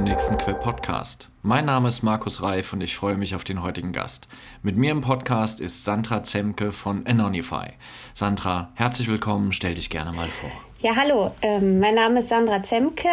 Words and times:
zum 0.00 0.04
nächsten 0.04 0.38
Quip 0.38 0.58
Podcast. 0.60 1.28
Mein 1.42 1.66
Name 1.66 1.88
ist 1.88 2.02
Markus 2.02 2.40
Reif 2.40 2.72
und 2.72 2.80
ich 2.80 2.96
freue 2.96 3.16
mich 3.16 3.34
auf 3.34 3.44
den 3.44 3.62
heutigen 3.62 3.92
Gast. 3.92 4.28
Mit 4.62 4.78
mir 4.78 4.92
im 4.92 5.02
Podcast 5.02 5.60
ist 5.60 5.84
Sandra 5.84 6.22
Zemke 6.22 6.72
von 6.72 7.06
Anonify. 7.06 7.72
Sandra, 8.14 8.70
herzlich 8.76 9.08
willkommen, 9.08 9.52
stell 9.52 9.74
dich 9.74 9.90
gerne 9.90 10.12
mal 10.12 10.28
vor. 10.28 10.50
Ja, 10.80 10.96
hallo, 10.96 11.30
ähm, 11.42 11.80
mein 11.80 11.96
Name 11.96 12.20
ist 12.20 12.30
Sandra 12.30 12.62
Zemke. 12.62 13.10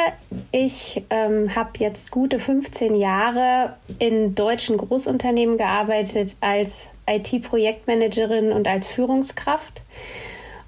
Ich 0.53 1.03
ähm, 1.09 1.53
habe 1.53 1.71
jetzt 1.79 2.09
gute 2.09 2.39
15 2.39 2.95
Jahre 2.95 3.75
in 3.99 4.33
deutschen 4.33 4.77
Großunternehmen 4.77 5.57
gearbeitet 5.57 6.37
als 6.39 6.91
IT-Projektmanagerin 7.05 8.53
und 8.53 8.65
als 8.65 8.87
Führungskraft 8.87 9.81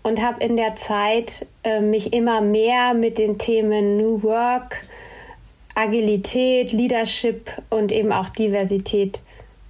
und 0.04 0.22
habe 0.22 0.44
in 0.44 0.58
der 0.58 0.76
Zeit 0.76 1.48
äh, 1.64 1.80
mich 1.80 2.12
immer 2.12 2.42
mehr 2.42 2.94
mit 2.94 3.18
den 3.18 3.38
Themen 3.38 3.96
New 3.96 4.22
Work, 4.24 4.82
Agilität, 5.80 6.74
Leadership 6.74 7.52
und 7.70 7.92
eben 7.92 8.12
auch 8.12 8.30
Diversität 8.30 9.22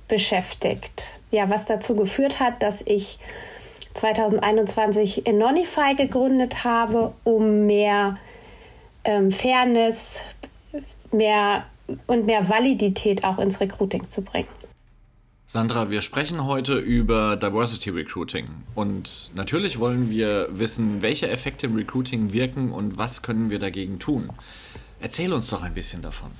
beschäftigt. 0.08 1.18
Ja, 1.32 1.50
was 1.50 1.66
dazu 1.68 1.94
geführt 1.96 2.40
hat, 2.40 2.64
dass 2.64 2.82
ich 2.82 3.20
2021 3.94 5.24
Nonify 5.32 5.94
gegründet 5.96 6.64
habe, 6.64 7.14
um 7.24 7.68
mehr 7.68 8.18
ähm, 9.04 9.30
Fairness, 9.32 10.22
mehr 11.12 11.66
und 12.08 12.26
mehr 12.26 12.50
Validität 12.50 13.24
auch 13.24 13.38
ins 13.38 13.60
Recruiting 13.60 14.10
zu 14.10 14.24
bringen. 14.24 14.50
Sandra, 15.52 15.90
wir 15.90 16.04
sprechen 16.04 16.46
heute 16.46 16.76
über 16.76 17.36
Diversity 17.36 17.90
Recruiting. 17.90 18.48
Und 18.76 19.32
natürlich 19.34 19.80
wollen 19.80 20.12
wir 20.12 20.48
wissen, 20.52 21.02
welche 21.02 21.28
Effekte 21.28 21.66
im 21.66 21.76
Recruiting 21.76 22.34
wirken 22.34 22.72
und 22.72 22.98
was 23.00 23.24
können 23.24 23.50
wir 23.50 23.58
dagegen 23.58 23.98
tun. 23.98 24.30
Erzähl 25.02 25.32
uns 25.34 25.50
doch 25.50 25.64
ein 25.64 25.74
bisschen 25.74 26.02
davon. 26.02 26.32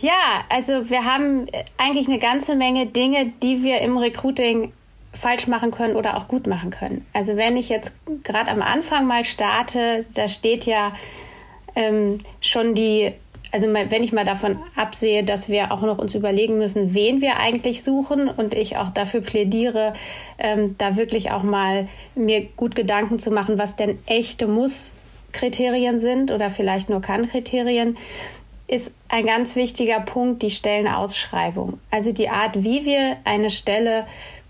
Ja, 0.00 0.44
also 0.48 0.90
wir 0.90 1.04
haben 1.04 1.46
eigentlich 1.78 2.08
eine 2.08 2.18
ganze 2.18 2.56
Menge 2.56 2.86
Dinge, 2.86 3.32
die 3.42 3.62
wir 3.62 3.80
im 3.80 3.96
Recruiting 3.96 4.72
falsch 5.12 5.46
machen 5.46 5.70
können 5.70 5.96
oder 5.96 6.16
auch 6.16 6.28
gut 6.28 6.46
machen 6.46 6.70
können. 6.70 7.06
Also 7.12 7.36
wenn 7.36 7.56
ich 7.56 7.68
jetzt 7.68 7.92
gerade 8.24 8.50
am 8.50 8.62
Anfang 8.62 9.06
mal 9.06 9.24
starte, 9.24 10.04
da 10.12 10.28
steht 10.28 10.66
ja 10.66 10.92
ähm, 11.76 12.20
schon 12.40 12.74
die 12.74 13.12
also 13.54 13.72
wenn 13.72 14.02
ich 14.02 14.12
mal 14.12 14.24
davon 14.24 14.58
absehe, 14.74 15.22
dass 15.22 15.48
wir 15.48 15.70
auch 15.70 15.82
noch 15.82 15.98
uns 15.98 16.16
überlegen 16.16 16.58
müssen, 16.58 16.92
wen 16.92 17.20
wir 17.20 17.38
eigentlich 17.38 17.84
suchen 17.84 18.28
und 18.28 18.52
ich 18.52 18.78
auch 18.78 18.90
dafür 18.90 19.20
plädiere, 19.20 19.94
ähm, 20.40 20.74
da 20.76 20.96
wirklich 20.96 21.30
auch 21.30 21.44
mal 21.44 21.86
mir 22.16 22.46
gut 22.56 22.74
Gedanken 22.74 23.20
zu 23.20 23.30
machen, 23.30 23.56
was 23.56 23.76
denn 23.76 24.00
echte 24.06 24.48
Muss-Kriterien 25.34 25.98
sind 25.98 26.30
oder 26.30 26.50
vielleicht 26.50 26.88
nur 26.88 27.00
Kann-Kriterien, 27.00 27.96
ist 28.66 28.94
ein 29.08 29.26
ganz 29.26 29.56
wichtiger 29.56 30.00
Punkt 30.00 30.42
die 30.42 30.50
Stellenausschreibung. 30.50 31.78
Also 31.90 32.12
die 32.12 32.30
Art, 32.30 32.62
wie 32.64 32.84
wir 32.84 33.16
eine 33.24 33.50
Stelle 33.50 34.06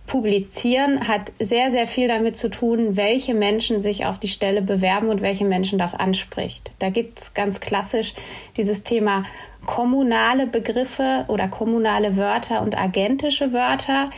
Publizieren 0.06 1.08
hat 1.08 1.32
sehr, 1.40 1.70
sehr 1.70 1.86
viel 1.86 2.08
damit 2.08 2.36
zu 2.36 2.50
tun, 2.50 2.94
welche 2.94 3.32
Menschen 3.32 3.80
sich 3.80 4.05
auf 4.05 4.18
die 4.18 4.28
Stelle 4.28 4.60
bewerben 4.60 5.08
und 5.08 5.22
welche 5.22 5.46
Menschen 5.46 5.78
das 5.78 5.94
anspricht. 5.94 6.72
Da 6.78 6.90
gibt 6.90 7.18
es 7.18 7.32
ganz 7.32 7.58
klassisch 7.60 8.12
dieses 8.58 8.82
Thema 8.82 9.24
kommunale 9.64 10.46
Begriffe 10.46 11.24
oder 11.28 11.48
kommunale 11.48 12.18
Wörter 12.18 12.60
und 12.60 12.78
agentische 12.78 13.55
Wörter. 13.55 14.10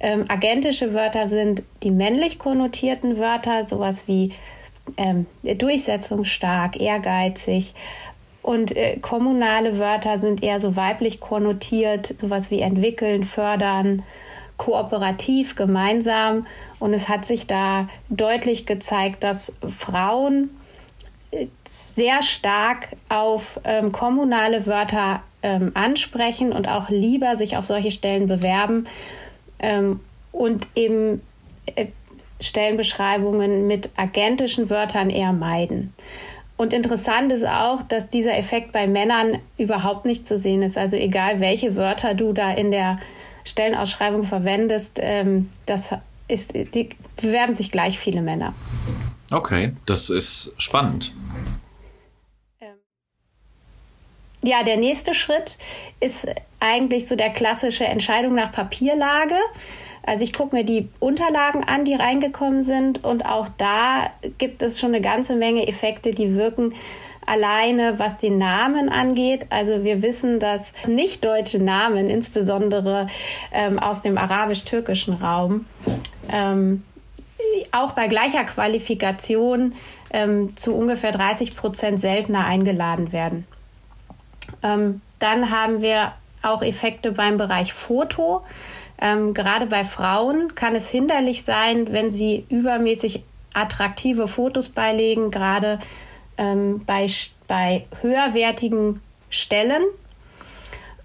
Ähm, 0.00 0.24
agentische 0.28 0.94
Wörter 0.94 1.28
sind 1.28 1.62
die 1.82 1.90
männlich 1.90 2.38
konnotierten 2.38 3.18
Wörter, 3.18 3.68
sowas 3.68 4.04
wie 4.06 4.32
ähm, 4.96 5.26
durchsetzungsstark, 5.42 6.80
ehrgeizig. 6.80 7.74
Und 8.42 8.76
äh, 8.76 8.98
kommunale 8.98 9.78
Wörter 9.78 10.18
sind 10.18 10.42
eher 10.42 10.60
so 10.60 10.76
weiblich 10.76 11.20
konnotiert, 11.20 12.14
sowas 12.20 12.50
wie 12.50 12.60
entwickeln, 12.60 13.24
fördern, 13.24 14.02
kooperativ, 14.58 15.56
gemeinsam. 15.56 16.46
Und 16.78 16.92
es 16.92 17.08
hat 17.08 17.24
sich 17.24 17.46
da 17.46 17.88
deutlich 18.10 18.66
gezeigt, 18.66 19.24
dass 19.24 19.52
Frauen 19.66 20.50
äh, 21.30 21.46
sehr 21.64 22.22
stark 22.22 22.96
auf 23.08 23.60
ähm, 23.64 23.92
kommunale 23.92 24.66
Wörter 24.66 25.22
ähm, 25.42 25.72
ansprechen 25.74 26.52
und 26.52 26.68
auch 26.68 26.90
lieber 26.90 27.36
sich 27.36 27.56
auf 27.56 27.64
solche 27.64 27.90
Stellen 27.90 28.26
bewerben 28.26 28.86
ähm, 29.58 30.00
und 30.32 30.66
eben 30.74 31.22
äh, 31.66 31.86
Stellenbeschreibungen 32.40 33.66
mit 33.66 33.90
agentischen 33.96 34.70
Wörtern 34.70 35.10
eher 35.10 35.32
meiden. 35.32 35.94
Und 36.56 36.72
interessant 36.72 37.32
ist 37.32 37.46
auch, 37.46 37.82
dass 37.82 38.08
dieser 38.08 38.36
Effekt 38.36 38.70
bei 38.72 38.86
Männern 38.86 39.38
überhaupt 39.58 40.06
nicht 40.06 40.26
zu 40.26 40.38
sehen 40.38 40.62
ist. 40.62 40.78
Also 40.78 40.96
egal, 40.96 41.40
welche 41.40 41.74
Wörter 41.74 42.14
du 42.14 42.32
da 42.32 42.52
in 42.52 42.70
der 42.70 43.00
Stellenausschreibung 43.44 44.24
verwendest, 44.24 44.98
ähm, 45.02 45.50
das 45.66 45.94
ist, 46.28 46.54
die 46.54 46.90
bewerben 47.20 47.54
sich 47.54 47.70
gleich 47.70 47.98
viele 47.98 48.22
Männer. 48.22 48.54
Okay, 49.30 49.72
das 49.86 50.10
ist 50.10 50.54
spannend. 50.58 51.12
Ähm, 52.60 52.76
ja, 54.44 54.62
der 54.62 54.76
nächste 54.76 55.12
Schritt 55.12 55.58
ist 56.00 56.26
eigentlich 56.60 57.08
so 57.08 57.16
der 57.16 57.30
klassische 57.30 57.84
Entscheidung 57.84 58.34
nach 58.34 58.52
Papierlage. 58.52 59.36
Also 60.06 60.24
ich 60.24 60.32
gucke 60.32 60.54
mir 60.54 60.64
die 60.64 60.88
Unterlagen 61.00 61.64
an, 61.64 61.84
die 61.84 61.94
reingekommen 61.94 62.62
sind 62.62 63.04
und 63.04 63.24
auch 63.26 63.48
da 63.56 64.10
gibt 64.38 64.62
es 64.62 64.78
schon 64.78 64.90
eine 64.90 65.00
ganze 65.00 65.34
Menge 65.34 65.66
Effekte, 65.66 66.10
die 66.10 66.34
wirken 66.34 66.74
alleine, 67.26 67.98
was 67.98 68.18
den 68.18 68.38
Namen 68.38 68.88
angeht. 68.90 69.46
Also 69.50 69.82
wir 69.84 70.02
wissen, 70.02 70.38
dass 70.38 70.72
nicht 70.86 71.24
deutsche 71.24 71.58
Namen, 71.58 72.08
insbesondere 72.08 73.06
ähm, 73.52 73.78
aus 73.78 74.02
dem 74.02 74.18
arabisch-türkischen 74.18 75.14
Raum, 75.14 75.64
ähm, 76.30 76.84
auch 77.72 77.92
bei 77.92 78.08
gleicher 78.08 78.44
Qualifikation 78.44 79.74
ähm, 80.12 80.56
zu 80.56 80.74
ungefähr 80.74 81.12
30 81.12 81.56
Prozent 81.56 82.00
seltener 82.00 82.44
eingeladen 82.44 83.12
werden. 83.12 83.46
Ähm, 84.62 85.00
dann 85.18 85.50
haben 85.50 85.82
wir 85.82 86.12
auch 86.42 86.62
Effekte 86.62 87.12
beim 87.12 87.36
Bereich 87.36 87.72
Foto. 87.72 88.42
Ähm, 89.00 89.34
gerade 89.34 89.66
bei 89.66 89.84
Frauen 89.84 90.54
kann 90.54 90.74
es 90.74 90.88
hinderlich 90.88 91.42
sein, 91.42 91.92
wenn 91.92 92.10
sie 92.10 92.46
übermäßig 92.48 93.24
attraktive 93.52 94.28
Fotos 94.28 94.68
beilegen, 94.68 95.30
gerade 95.30 95.78
ähm, 96.38 96.80
bei, 96.86 97.06
bei 97.46 97.86
höherwertigen 98.00 99.00
Stellen. 99.30 99.82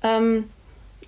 Ähm, 0.03 0.49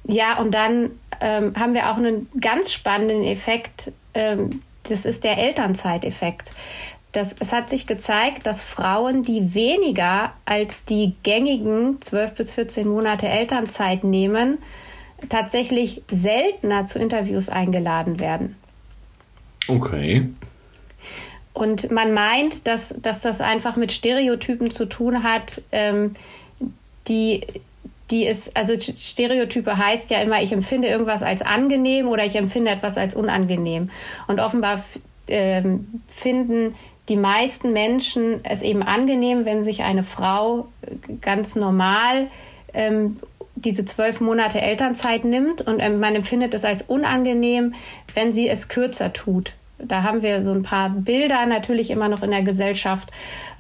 ja, 0.06 0.38
und 0.40 0.52
dann 0.52 0.92
ähm, 1.20 1.54
haben 1.58 1.74
wir 1.74 1.90
auch 1.92 1.98
einen 1.98 2.30
ganz 2.40 2.72
spannenden 2.74 3.24
Effekt. 3.24 3.92
Ähm, 4.14 4.50
das 4.84 5.06
ist 5.06 5.24
der 5.24 5.38
Elternzeiteffekt. 5.38 6.54
Das, 7.12 7.36
es 7.40 7.52
hat 7.52 7.70
sich 7.70 7.88
gezeigt, 7.88 8.46
dass 8.46 8.64
Frauen, 8.64 9.22
die 9.22 9.54
weniger 9.54 10.34
als 10.46 10.86
die 10.86 11.14
gängigen 11.24 12.02
12 12.02 12.36
bis 12.36 12.52
14 12.54 12.88
Monate 12.88 13.28
Elternzeit 13.28 14.04
nehmen, 14.04 14.60
tatsächlich 15.30 16.02
seltener 16.10 16.86
zu 16.86 17.00
Interviews 17.00 17.50
eingeladen 17.50 18.20
werden. 18.20 18.56
Okay. 19.68 20.30
Und 21.54 21.92
man 21.92 22.14
meint, 22.14 22.68
dass, 22.68 22.96
dass 23.02 23.22
das 23.22 23.42
einfach 23.42 23.76
mit 23.76 23.92
Stereotypen 23.92 24.72
zu 24.72 24.86
tun 24.86 25.24
hat, 25.24 25.62
ähm, 25.72 26.16
die, 27.08 27.46
die 28.10 28.26
ist, 28.26 28.56
also 28.56 28.80
Stereotype 28.80 29.78
heißt 29.78 30.10
ja 30.12 30.22
immer, 30.22 30.42
ich 30.42 30.54
empfinde 30.54 30.88
irgendwas 30.88 31.24
als 31.24 31.42
angenehm 31.42 32.08
oder 32.08 32.26
ich 32.26 32.36
empfinde 32.36 32.72
etwas 32.72 32.98
als 32.98 33.16
unangenehm. 33.16 33.90
Und 34.28 34.40
offenbar 34.40 34.84
ähm, 35.28 36.02
finden 36.08 36.76
die 37.10 37.18
meisten 37.18 37.74
Menschen 37.74 38.40
es 38.44 38.62
eben 38.62 38.84
angenehm, 38.84 39.44
wenn 39.44 39.64
sich 39.64 39.84
eine 39.84 40.04
Frau 40.04 40.68
ganz 41.20 41.56
normal 41.56 42.28
ähm, 42.74 43.20
diese 43.64 43.86
zwölf 43.86 44.22
Monate 44.22 44.62
Elternzeit 44.62 45.24
nimmt 45.26 45.62
und 45.62 45.80
ähm, 45.80 46.00
man 46.00 46.16
empfindet 46.16 46.54
es 46.54 46.66
als 46.66 46.82
unangenehm, 46.84 47.74
wenn 48.14 48.32
sie 48.32 48.48
es 48.48 48.68
kürzer 48.68 49.14
tut. 49.14 49.54
Da 49.78 50.04
haben 50.04 50.22
wir 50.22 50.44
so 50.44 50.52
ein 50.52 50.64
paar 50.64 50.90
Bilder 50.90 51.46
natürlich 51.46 51.90
immer 51.90 52.10
noch 52.10 52.24
in 52.24 52.32
der 52.32 52.44
Gesellschaft. 52.44 53.10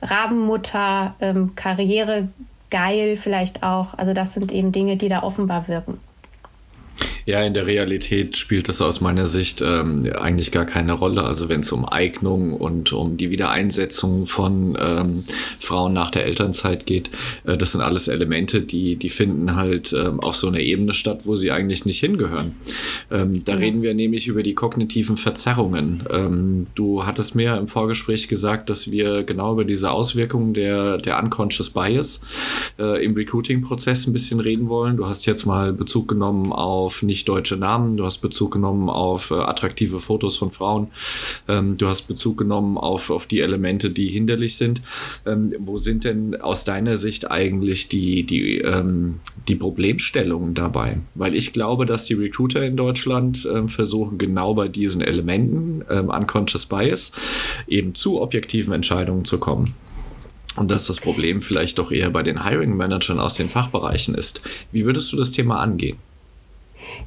Rabenmutter, 0.02 1.16
ähm, 1.20 1.54
Karriere 1.56 2.28
geil 2.70 3.16
vielleicht 3.16 3.64
auch. 3.64 3.98
Also 3.98 4.14
das 4.14 4.34
sind 4.34 4.52
eben 4.52 4.72
Dinge, 4.72 4.98
die 4.98 5.10
da 5.10 5.24
offenbar 5.24 5.68
wirken. 5.68 6.00
Ja, 7.26 7.42
in 7.44 7.54
der 7.54 7.68
Realität 7.68 8.38
spielt 8.38 8.68
das 8.68 8.82
aus 8.82 9.02
meiner 9.02 9.28
Sicht 9.28 9.62
ähm, 9.62 10.10
eigentlich 10.20 10.52
gar 10.52 10.66
keine 10.66 10.94
Rolle. 10.94 11.24
Also 11.24 11.50
wenn 11.50 11.60
es 11.60 11.72
um 11.72 11.88
Eignung 11.88 12.54
und 12.54 12.94
um 12.94 13.18
die 13.18 13.30
Wiedereinsetzung 13.30 14.26
von 14.26 14.78
ähm, 14.80 15.24
Frauen 15.60 15.94
nach 15.94 16.12
der 16.12 16.26
Elternzeit 16.26 16.86
geht, 16.86 17.12
äh, 17.46 17.58
das 17.58 17.74
sind 17.74 17.82
alles 17.82 18.08
Elemente, 18.08 18.62
die, 18.62 18.96
die 18.96 19.10
finden 19.10 19.56
halt 19.56 19.94
ähm, 19.94 20.20
auf 20.20 20.36
so 20.36 20.48
einer 20.48 20.60
Ebene 20.60 20.94
statt, 20.94 21.22
wo 21.26 21.36
sie 21.36 21.52
eigentlich 21.52 21.86
nicht 21.86 22.00
hingehören. 22.00 22.56
Ähm, 23.12 23.44
da 23.44 23.54
ja. 23.54 23.58
reden 23.60 23.82
wir 23.82 23.94
nämlich 23.94 24.28
über 24.28 24.44
die 24.44 24.54
kognitiven 24.54 25.18
Verzerrungen. 25.18 26.04
Ähm, 26.10 26.68
du 26.76 27.06
hattest 27.06 27.36
mir 27.36 27.58
im 27.58 27.68
Vorgespräch 27.68 28.28
gesagt, 28.28 28.70
dass 28.70 28.90
wir 28.90 29.24
genau 29.24 29.54
über 29.54 29.66
diese 29.66 29.92
Auswirkungen 29.92 30.54
der, 30.54 30.98
der 30.98 31.22
Unconscious 31.22 31.70
Bias 31.70 32.22
äh, 32.80 33.04
im 33.04 33.14
Recruiting-Prozess 33.14 34.08
ein 34.08 34.14
bisschen 34.14 34.40
reden 34.40 34.70
wollen. 34.70 34.98
Du 34.98 35.06
hast 35.06 35.26
jetzt 35.26 35.46
mal 35.46 35.74
Bezug 35.74 36.08
genommen 36.08 36.52
auf 36.52 37.04
nicht 37.12 37.28
deutsche 37.28 37.58
Namen, 37.58 37.98
du 37.98 38.06
hast 38.06 38.20
Bezug 38.20 38.54
genommen 38.54 38.90
auf 38.90 39.32
äh, 39.32 39.36
attraktive 39.36 40.00
Fotos 40.00 40.38
von 40.38 40.50
Frauen, 40.50 40.88
ähm, 41.50 41.78
du 41.78 41.90
hast 41.90 42.04
Bezug 42.04 42.38
genommen 42.38 42.78
auf, 42.78 43.10
auf 43.10 43.28
die 43.28 43.42
Elemente, 43.42 43.90
die 43.90 44.08
hinderlich 44.08 44.56
sind. 44.56 44.82
Ähm, 45.26 45.54
wo 45.60 45.76
sind 45.76 46.06
denn 46.06 46.40
aus 46.40 46.64
deiner 46.64 46.96
Sicht 46.96 47.30
eigentlich 47.30 47.90
die, 47.90 48.26
die, 48.26 48.60
ähm, 48.60 49.20
die 49.50 49.56
Problemstellungen 49.56 50.54
dabei? 50.54 51.00
Weil 51.16 51.36
ich 51.36 51.52
glaube, 51.52 51.86
dass 51.86 52.06
die 52.06 52.14
Recruiter 52.14 52.64
in 52.64 52.78
Deutschland 52.78 53.46
ähm, 53.54 53.68
versuchen, 53.68 54.18
genau 54.18 54.54
bei 54.54 54.70
diesen 54.70 55.02
Elementen, 55.02 55.84
ähm, 55.90 56.08
Unconscious 56.08 56.66
Bias, 56.66 57.12
eben 57.68 57.94
zu 57.94 58.22
objektiven 58.22 58.74
Entscheidungen 58.74 59.26
zu 59.26 59.38
kommen. 59.38 59.74
Und 60.56 60.72
dass 60.72 60.88
das 60.88 61.02
Problem 61.02 61.42
vielleicht 61.42 61.78
doch 61.78 61.92
eher 61.92 62.10
bei 62.10 62.24
den 62.24 62.46
Hiring 62.46 62.76
Managern 62.78 63.20
aus 63.20 63.34
den 63.34 63.50
Fachbereichen 63.50 64.16
ist. 64.16 64.42
Wie 64.72 64.86
würdest 64.86 65.12
du 65.12 65.18
das 65.18 65.32
Thema 65.32 65.60
angehen? 65.60 65.98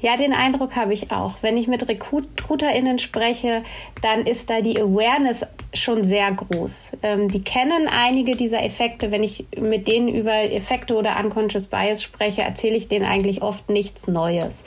Ja, 0.00 0.16
den 0.16 0.32
Eindruck 0.32 0.76
habe 0.76 0.92
ich 0.92 1.10
auch. 1.12 1.36
Wenn 1.42 1.56
ich 1.56 1.68
mit 1.68 1.88
RecruiterInnen 1.88 2.98
spreche, 2.98 3.62
dann 4.02 4.26
ist 4.26 4.50
da 4.50 4.60
die 4.60 4.80
Awareness 4.80 5.46
schon 5.72 6.04
sehr 6.04 6.30
groß. 6.32 6.92
Ähm, 7.02 7.28
die 7.28 7.42
kennen 7.42 7.88
einige 7.88 8.36
dieser 8.36 8.62
Effekte. 8.62 9.10
Wenn 9.10 9.22
ich 9.22 9.46
mit 9.58 9.88
denen 9.88 10.08
über 10.08 10.32
Effekte 10.32 10.94
oder 10.94 11.18
Unconscious 11.18 11.66
Bias 11.66 12.02
spreche, 12.02 12.42
erzähle 12.42 12.76
ich 12.76 12.88
denen 12.88 13.04
eigentlich 13.04 13.42
oft 13.42 13.68
nichts 13.70 14.06
Neues. 14.06 14.64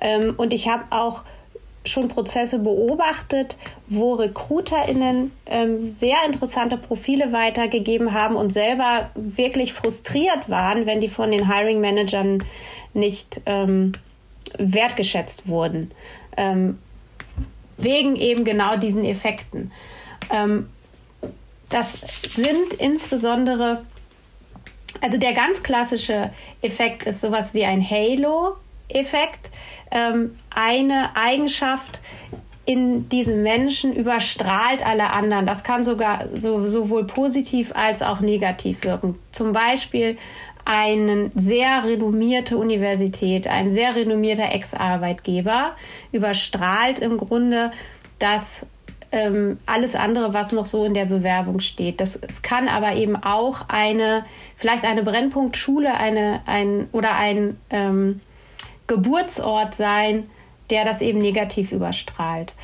Ähm, 0.00 0.34
und 0.36 0.52
ich 0.52 0.68
habe 0.68 0.84
auch 0.90 1.24
schon 1.84 2.08
Prozesse 2.08 2.58
beobachtet, 2.58 3.56
wo 3.86 4.14
RecruiterInnen 4.14 5.32
ähm, 5.46 5.92
sehr 5.92 6.18
interessante 6.26 6.76
Profile 6.76 7.32
weitergegeben 7.32 8.12
haben 8.12 8.36
und 8.36 8.52
selber 8.52 9.10
wirklich 9.14 9.72
frustriert 9.72 10.48
waren, 10.48 10.86
wenn 10.86 11.00
die 11.00 11.08
von 11.08 11.30
den 11.30 11.50
Hiring 11.50 11.80
Managern 11.80 12.44
nicht 12.92 13.40
ähm, 13.46 13.92
wertgeschätzt 14.58 15.48
wurden. 15.48 15.90
Ähm, 16.36 16.78
wegen 17.76 18.16
eben 18.16 18.44
genau 18.44 18.76
diesen 18.76 19.04
Effekten. 19.04 19.72
Ähm, 20.30 20.68
das 21.68 21.98
sind 22.34 22.74
insbesondere, 22.78 23.84
also 25.00 25.18
der 25.18 25.32
ganz 25.32 25.62
klassische 25.62 26.30
Effekt 26.62 27.04
ist 27.04 27.20
sowas 27.20 27.54
wie 27.54 27.64
ein 27.64 27.80
Halo-Effekt. 27.82 29.50
Ähm, 29.90 30.36
eine 30.54 31.16
Eigenschaft 31.16 32.00
in 32.66 33.08
diesem 33.08 33.42
Menschen 33.42 33.94
überstrahlt 33.94 34.84
alle 34.84 35.10
anderen. 35.10 35.46
Das 35.46 35.64
kann 35.64 35.82
sogar 35.82 36.26
so, 36.34 36.66
sowohl 36.66 37.04
positiv 37.04 37.72
als 37.74 38.02
auch 38.02 38.20
negativ 38.20 38.84
wirken. 38.84 39.18
Zum 39.32 39.52
Beispiel 39.52 40.18
eine 40.64 41.30
sehr 41.34 41.84
renommierte 41.84 42.56
Universität, 42.56 43.46
ein 43.46 43.70
sehr 43.70 43.94
renommierter 43.94 44.52
Ex-Arbeitgeber 44.52 45.72
überstrahlt 46.12 46.98
im 46.98 47.16
Grunde 47.16 47.72
das 48.18 48.66
ähm, 49.12 49.58
alles 49.66 49.96
andere, 49.96 50.34
was 50.34 50.52
noch 50.52 50.66
so 50.66 50.84
in 50.84 50.94
der 50.94 51.04
Bewerbung 51.06 51.60
steht. 51.60 52.00
Das, 52.00 52.16
es 52.16 52.42
kann 52.42 52.68
aber 52.68 52.94
eben 52.94 53.16
auch 53.16 53.62
eine, 53.68 54.24
vielleicht 54.54 54.84
eine 54.84 55.02
Brennpunktschule 55.02 55.94
eine, 55.94 56.42
ein, 56.46 56.88
oder 56.92 57.16
ein 57.16 57.58
ähm, 57.70 58.20
Geburtsort 58.86 59.74
sein, 59.74 60.30
der 60.70 60.84
das 60.84 61.00
eben 61.00 61.18
negativ 61.18 61.72
überstrahlt. 61.72 62.54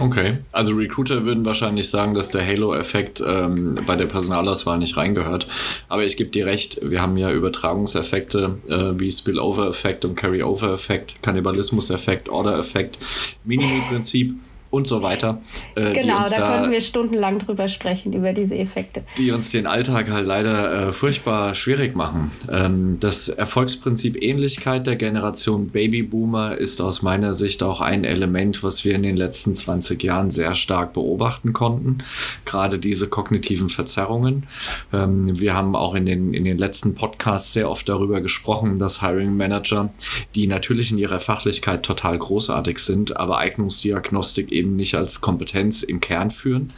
Okay, 0.00 0.38
also 0.52 0.72
Recruiter 0.74 1.26
würden 1.26 1.44
wahrscheinlich 1.44 1.90
sagen, 1.90 2.14
dass 2.14 2.30
der 2.30 2.46
Halo-Effekt 2.46 3.22
ähm, 3.26 3.78
bei 3.86 3.94
der 3.94 4.06
Personalauswahl 4.06 4.78
nicht 4.78 4.96
reingehört. 4.96 5.46
Aber 5.88 6.04
ich 6.04 6.16
gebe 6.16 6.30
dir 6.30 6.46
recht, 6.46 6.78
wir 6.82 7.02
haben 7.02 7.18
ja 7.18 7.30
Übertragungseffekte 7.30 8.58
äh, 8.68 8.98
wie 8.98 9.12
Spillover-Effekt 9.12 10.06
und 10.06 10.14
Carry-Over-Effekt, 10.14 11.22
Kannibalismus-Effekt, 11.22 12.30
Order-Effekt, 12.30 12.98
Minimi-Prinzip 13.44 14.34
und 14.72 14.86
so 14.86 15.02
weiter. 15.02 15.42
Äh, 15.74 15.92
genau, 15.92 16.22
da, 16.22 16.30
da 16.30 16.52
könnten 16.54 16.70
wir 16.70 16.80
stundenlang 16.80 17.38
drüber 17.38 17.68
sprechen, 17.68 18.14
über 18.14 18.32
diese 18.32 18.56
Effekte. 18.56 19.02
Die 19.18 19.30
uns 19.30 19.50
den 19.50 19.66
Alltag 19.66 20.10
halt 20.10 20.26
leider 20.26 20.88
äh, 20.88 20.92
furchtbar 20.92 21.54
schwierig 21.54 21.94
machen. 21.94 22.30
Ähm, 22.50 22.96
das 22.98 23.28
Erfolgsprinzip 23.28 24.20
Ähnlichkeit 24.20 24.86
der 24.86 24.96
Generation 24.96 25.66
Babyboomer 25.66 26.56
ist 26.56 26.80
aus 26.80 27.02
meiner 27.02 27.34
Sicht 27.34 27.62
auch 27.62 27.82
ein 27.82 28.04
Element, 28.04 28.62
was 28.62 28.82
wir 28.82 28.94
in 28.94 29.02
den 29.02 29.18
letzten 29.18 29.54
20 29.54 30.02
Jahren 30.02 30.30
sehr 30.30 30.54
stark 30.54 30.94
beobachten 30.94 31.52
konnten. 31.52 31.98
Gerade 32.46 32.78
diese 32.78 33.08
kognitiven 33.08 33.68
Verzerrungen. 33.68 34.46
Ähm, 34.90 35.38
wir 35.38 35.52
haben 35.54 35.76
auch 35.76 35.94
in 35.94 36.06
den, 36.06 36.32
in 36.32 36.44
den 36.44 36.56
letzten 36.56 36.94
Podcasts 36.94 37.52
sehr 37.52 37.68
oft 37.68 37.86
darüber 37.90 38.22
gesprochen, 38.22 38.78
dass 38.78 39.02
Hiring 39.02 39.36
Manager, 39.36 39.90
die 40.34 40.46
natürlich 40.46 40.90
in 40.92 40.96
ihrer 40.96 41.20
Fachlichkeit 41.20 41.82
total 41.82 42.16
großartig 42.16 42.78
sind, 42.78 43.18
aber 43.18 43.36
Eignungsdiagnostik 43.36 44.50
eben 44.50 44.61
eben 44.62 44.76
nicht 44.76 44.94
als 44.94 45.20
Kompetenz 45.20 45.82
im 45.82 46.00
Kern 46.00 46.30
führen, 46.30 46.68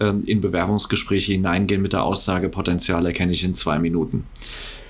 ähm, 0.00 0.20
in 0.26 0.40
Bewerbungsgespräche 0.40 1.32
hineingehen 1.32 1.82
mit 1.82 1.92
der 1.92 2.04
Aussage, 2.04 2.48
Potenzial 2.48 3.04
erkenne 3.06 3.32
ich 3.32 3.44
in 3.44 3.54
zwei 3.54 3.78
Minuten. 3.78 4.24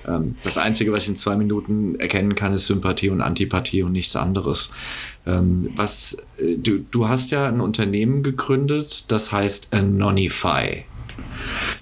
Ähm, 0.06 0.36
das 0.44 0.58
Einzige, 0.58 0.92
was 0.92 1.04
ich 1.04 1.10
in 1.10 1.16
zwei 1.16 1.36
Minuten 1.36 1.98
erkennen 1.98 2.34
kann, 2.34 2.52
ist 2.52 2.66
Sympathie 2.66 3.10
und 3.10 3.20
Antipathie 3.20 3.82
und 3.82 3.92
nichts 3.92 4.16
anderes. 4.16 4.70
Ähm, 5.26 5.70
was, 5.76 6.18
äh, 6.38 6.56
du, 6.56 6.84
du 6.90 7.08
hast 7.08 7.30
ja 7.30 7.48
ein 7.48 7.60
Unternehmen 7.60 8.22
gegründet, 8.22 9.10
das 9.10 9.32
heißt 9.32 9.72
Anonify. 9.72 10.84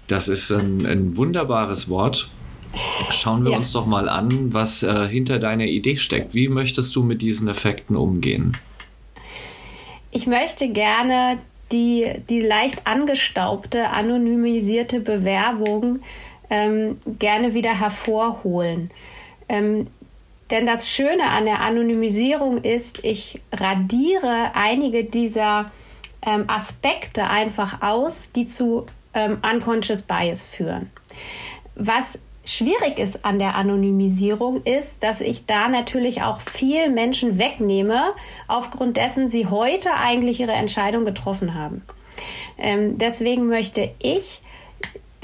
Das 0.06 0.28
ist 0.28 0.50
ein, 0.52 0.86
ein 0.86 1.16
wunderbares 1.16 1.88
Wort. 1.88 2.30
Schauen 3.10 3.44
wir 3.44 3.52
ja. 3.52 3.58
uns 3.58 3.72
doch 3.72 3.86
mal 3.86 4.08
an, 4.08 4.54
was 4.54 4.82
äh, 4.82 5.06
hinter 5.06 5.38
deiner 5.38 5.66
Idee 5.66 5.96
steckt. 5.96 6.34
Wie 6.34 6.48
möchtest 6.48 6.96
du 6.96 7.02
mit 7.02 7.20
diesen 7.20 7.48
Effekten 7.48 7.96
umgehen? 7.96 8.56
Ich 10.12 10.26
möchte 10.26 10.68
gerne 10.68 11.38
die, 11.72 12.12
die 12.28 12.40
leicht 12.40 12.86
angestaubte, 12.86 13.88
anonymisierte 13.88 15.00
Bewerbung 15.00 16.00
ähm, 16.50 17.00
gerne 17.18 17.54
wieder 17.54 17.80
hervorholen. 17.80 18.90
Ähm, 19.48 19.88
denn 20.50 20.66
das 20.66 20.90
Schöne 20.90 21.24
an 21.30 21.46
der 21.46 21.62
Anonymisierung 21.62 22.58
ist, 22.58 23.02
ich 23.02 23.40
radiere 23.52 24.52
einige 24.54 25.04
dieser 25.04 25.72
ähm, 26.20 26.44
Aspekte 26.46 27.28
einfach 27.28 27.80
aus, 27.80 28.32
die 28.32 28.46
zu 28.46 28.84
ähm, 29.14 29.38
Unconscious 29.50 30.02
Bias 30.02 30.44
führen. 30.44 30.90
Was 31.74 32.20
schwierig 32.44 32.98
ist 32.98 33.24
an 33.24 33.38
der 33.38 33.54
Anonymisierung, 33.54 34.62
ist, 34.62 35.02
dass 35.02 35.20
ich 35.20 35.46
da 35.46 35.68
natürlich 35.68 36.22
auch 36.22 36.40
viel 36.40 36.90
Menschen 36.90 37.38
wegnehme, 37.38 38.12
aufgrund 38.48 38.96
dessen 38.96 39.28
sie 39.28 39.46
heute 39.46 39.94
eigentlich 39.94 40.40
ihre 40.40 40.52
Entscheidung 40.52 41.04
getroffen 41.04 41.54
haben. 41.54 41.82
Ähm, 42.58 42.98
deswegen 42.98 43.46
möchte 43.46 43.90
ich 44.00 44.42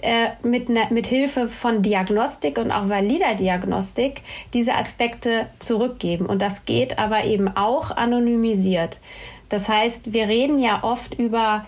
äh, 0.01 0.29
mit, 0.43 0.69
ne, 0.69 0.87
mit 0.91 1.09
Hilfe 1.09 1.49
von 1.49 1.83
Diagnostik 1.83 2.59
und 2.59 2.71
auch 2.71 2.89
valider 2.89 3.35
Diagnostik 3.35 4.23
diese 4.55 4.75
Aspekte 4.75 5.47
zurückgeben. 5.59 6.27
Und 6.27 6.41
das 6.41 6.65
geht 6.65 6.99
aber 6.99 7.25
eben 7.25 7.49
auch 7.49 7.91
anonymisiert. 7.91 9.01
Das 9.49 9.69
heißt, 9.69 10.13
wir 10.13 10.29
reden 10.29 10.59
ja 10.59 10.85
oft 10.85 11.15
über, 11.15 11.67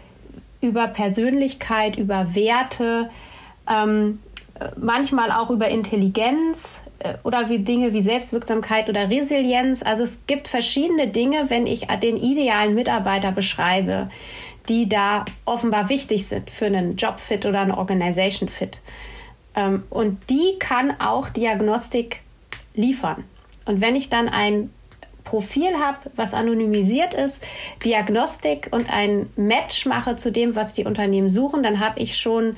über 0.60 0.86
Persönlichkeit, 0.86 1.96
über 1.96 2.34
Werte, 2.36 3.10
ähm, 3.68 4.20
manchmal 4.76 5.30
auch 5.30 5.50
über 5.50 5.68
Intelligenz 5.68 6.80
äh, 7.00 7.14
oder 7.24 7.48
wie 7.48 7.60
Dinge 7.60 7.92
wie 7.92 8.02
Selbstwirksamkeit 8.02 8.88
oder 8.88 9.10
Resilienz. 9.10 9.82
Also 9.82 10.02
es 10.04 10.26
gibt 10.26 10.48
verschiedene 10.48 11.08
Dinge, 11.08 11.50
wenn 11.50 11.66
ich 11.66 11.86
den 12.02 12.16
idealen 12.16 12.74
Mitarbeiter 12.74 13.32
beschreibe, 13.32 14.08
die 14.68 14.88
da 14.88 15.24
offenbar 15.44 15.88
wichtig 15.88 16.26
sind 16.26 16.50
für 16.50 16.66
einen 16.66 16.96
Jobfit 16.96 17.46
oder 17.46 17.60
einen 17.60 17.72
Organization 17.72 18.48
Fit. 18.48 18.78
Ähm, 19.54 19.84
und 19.90 20.30
die 20.30 20.58
kann 20.58 20.94
auch 21.00 21.28
Diagnostik 21.28 22.20
liefern. 22.74 23.24
Und 23.64 23.80
wenn 23.80 23.96
ich 23.96 24.08
dann 24.08 24.28
ein 24.28 24.70
Profil 25.24 25.78
habe, 25.78 26.10
was 26.16 26.34
anonymisiert 26.34 27.14
ist, 27.14 27.42
Diagnostik 27.84 28.68
und 28.70 28.92
ein 28.92 29.30
Match 29.36 29.86
mache 29.86 30.16
zu 30.16 30.32
dem, 30.32 30.56
was 30.56 30.74
die 30.74 30.84
Unternehmen 30.84 31.28
suchen, 31.28 31.62
dann 31.62 31.80
habe 31.80 32.00
ich 32.00 32.18
schon 32.18 32.56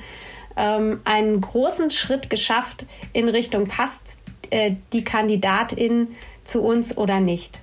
ähm, 0.55 1.01
einen 1.03 1.41
großen 1.41 1.89
Schritt 1.89 2.29
geschafft 2.29 2.85
in 3.13 3.29
Richtung 3.29 3.67
passt 3.67 4.17
äh, 4.49 4.75
die 4.91 5.03
Kandidatin 5.03 6.15
zu 6.43 6.61
uns 6.61 6.97
oder 6.97 7.19
nicht. 7.19 7.61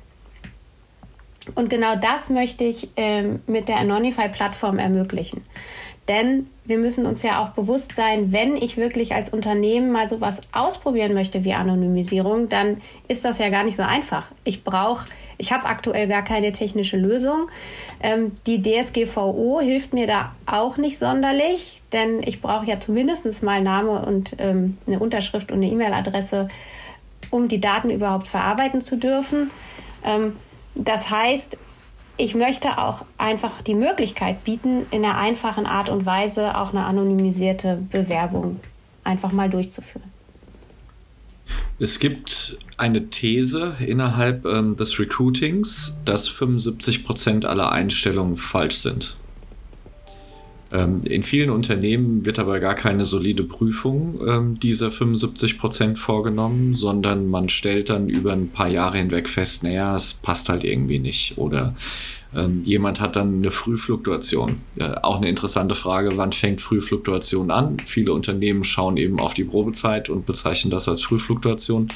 Und 1.54 1.70
genau 1.70 1.96
das 1.96 2.30
möchte 2.30 2.64
ich 2.64 2.90
ähm, 2.96 3.40
mit 3.46 3.68
der 3.68 3.78
Anonify-Plattform 3.78 4.78
ermöglichen. 4.78 5.42
Denn 6.10 6.48
wir 6.64 6.78
müssen 6.78 7.06
uns 7.06 7.22
ja 7.22 7.40
auch 7.40 7.50
bewusst 7.50 7.94
sein, 7.94 8.32
wenn 8.32 8.56
ich 8.56 8.76
wirklich 8.76 9.14
als 9.14 9.28
Unternehmen 9.28 9.92
mal 9.92 10.08
sowas 10.08 10.40
ausprobieren 10.50 11.14
möchte 11.14 11.44
wie 11.44 11.52
Anonymisierung, 11.54 12.48
dann 12.48 12.80
ist 13.06 13.24
das 13.24 13.38
ja 13.38 13.48
gar 13.48 13.62
nicht 13.62 13.76
so 13.76 13.84
einfach. 13.84 14.26
Ich 14.42 14.64
brauche, 14.64 15.06
ich 15.38 15.52
habe 15.52 15.66
aktuell 15.66 16.08
gar 16.08 16.24
keine 16.24 16.50
technische 16.50 16.96
Lösung. 16.96 17.48
Ähm, 18.02 18.32
die 18.48 18.60
DSGVO 18.60 19.60
hilft 19.60 19.94
mir 19.94 20.08
da 20.08 20.34
auch 20.46 20.78
nicht 20.78 20.98
sonderlich, 20.98 21.80
denn 21.92 22.24
ich 22.24 22.40
brauche 22.40 22.66
ja 22.66 22.80
zumindest 22.80 23.44
mal 23.44 23.62
Name 23.62 24.04
und 24.04 24.34
ähm, 24.38 24.78
eine 24.88 24.98
Unterschrift 24.98 25.52
und 25.52 25.58
eine 25.58 25.70
E-Mail-Adresse, 25.70 26.48
um 27.30 27.46
die 27.46 27.60
Daten 27.60 27.88
überhaupt 27.88 28.26
verarbeiten 28.26 28.80
zu 28.80 28.96
dürfen. 28.96 29.52
Ähm, 30.04 30.36
das 30.74 31.08
heißt, 31.08 31.56
ich 32.20 32.34
möchte 32.34 32.78
auch 32.78 33.04
einfach 33.16 33.62
die 33.62 33.74
Möglichkeit 33.74 34.44
bieten, 34.44 34.86
in 34.90 35.04
einer 35.04 35.16
einfachen 35.16 35.66
Art 35.66 35.88
und 35.88 36.04
Weise 36.04 36.58
auch 36.58 36.70
eine 36.70 36.84
anonymisierte 36.84 37.82
Bewerbung 37.90 38.60
einfach 39.04 39.32
mal 39.32 39.48
durchzuführen. 39.48 40.10
Es 41.78 41.98
gibt 41.98 42.58
eine 42.76 43.08
These 43.08 43.76
innerhalb 43.80 44.44
ähm, 44.44 44.76
des 44.76 44.98
Recruitings, 44.98 45.98
dass 46.04 46.28
75 46.28 47.04
Prozent 47.04 47.46
aller 47.46 47.72
Einstellungen 47.72 48.36
falsch 48.36 48.76
sind. 48.76 49.16
Ähm, 50.72 50.98
in 51.04 51.22
vielen 51.22 51.50
Unternehmen 51.50 52.24
wird 52.24 52.38
aber 52.38 52.60
gar 52.60 52.74
keine 52.74 53.04
solide 53.04 53.42
Prüfung 53.42 54.20
ähm, 54.26 54.60
dieser 54.60 54.90
75 54.90 55.58
Prozent 55.58 55.98
vorgenommen, 55.98 56.74
sondern 56.74 57.28
man 57.28 57.48
stellt 57.48 57.90
dann 57.90 58.08
über 58.08 58.32
ein 58.32 58.48
paar 58.48 58.68
Jahre 58.68 58.98
hinweg 58.98 59.28
fest, 59.28 59.64
naja, 59.64 59.94
es 59.94 60.14
passt 60.14 60.48
halt 60.48 60.64
irgendwie 60.64 61.00
nicht. 61.00 61.38
Oder 61.38 61.74
ähm, 62.34 62.62
jemand 62.64 63.00
hat 63.00 63.16
dann 63.16 63.36
eine 63.36 63.50
Frühfluktuation. 63.50 64.60
Äh, 64.78 64.92
auch 65.02 65.16
eine 65.16 65.28
interessante 65.28 65.74
Frage, 65.74 66.10
wann 66.16 66.32
fängt 66.32 66.60
Frühfluktuation 66.60 67.50
an? 67.50 67.78
Viele 67.84 68.12
Unternehmen 68.12 68.62
schauen 68.62 68.96
eben 68.96 69.18
auf 69.18 69.34
die 69.34 69.44
Probezeit 69.44 70.08
und 70.08 70.26
bezeichnen 70.26 70.70
das 70.70 70.88
als 70.88 71.02
Frühfluktuation. 71.02 71.88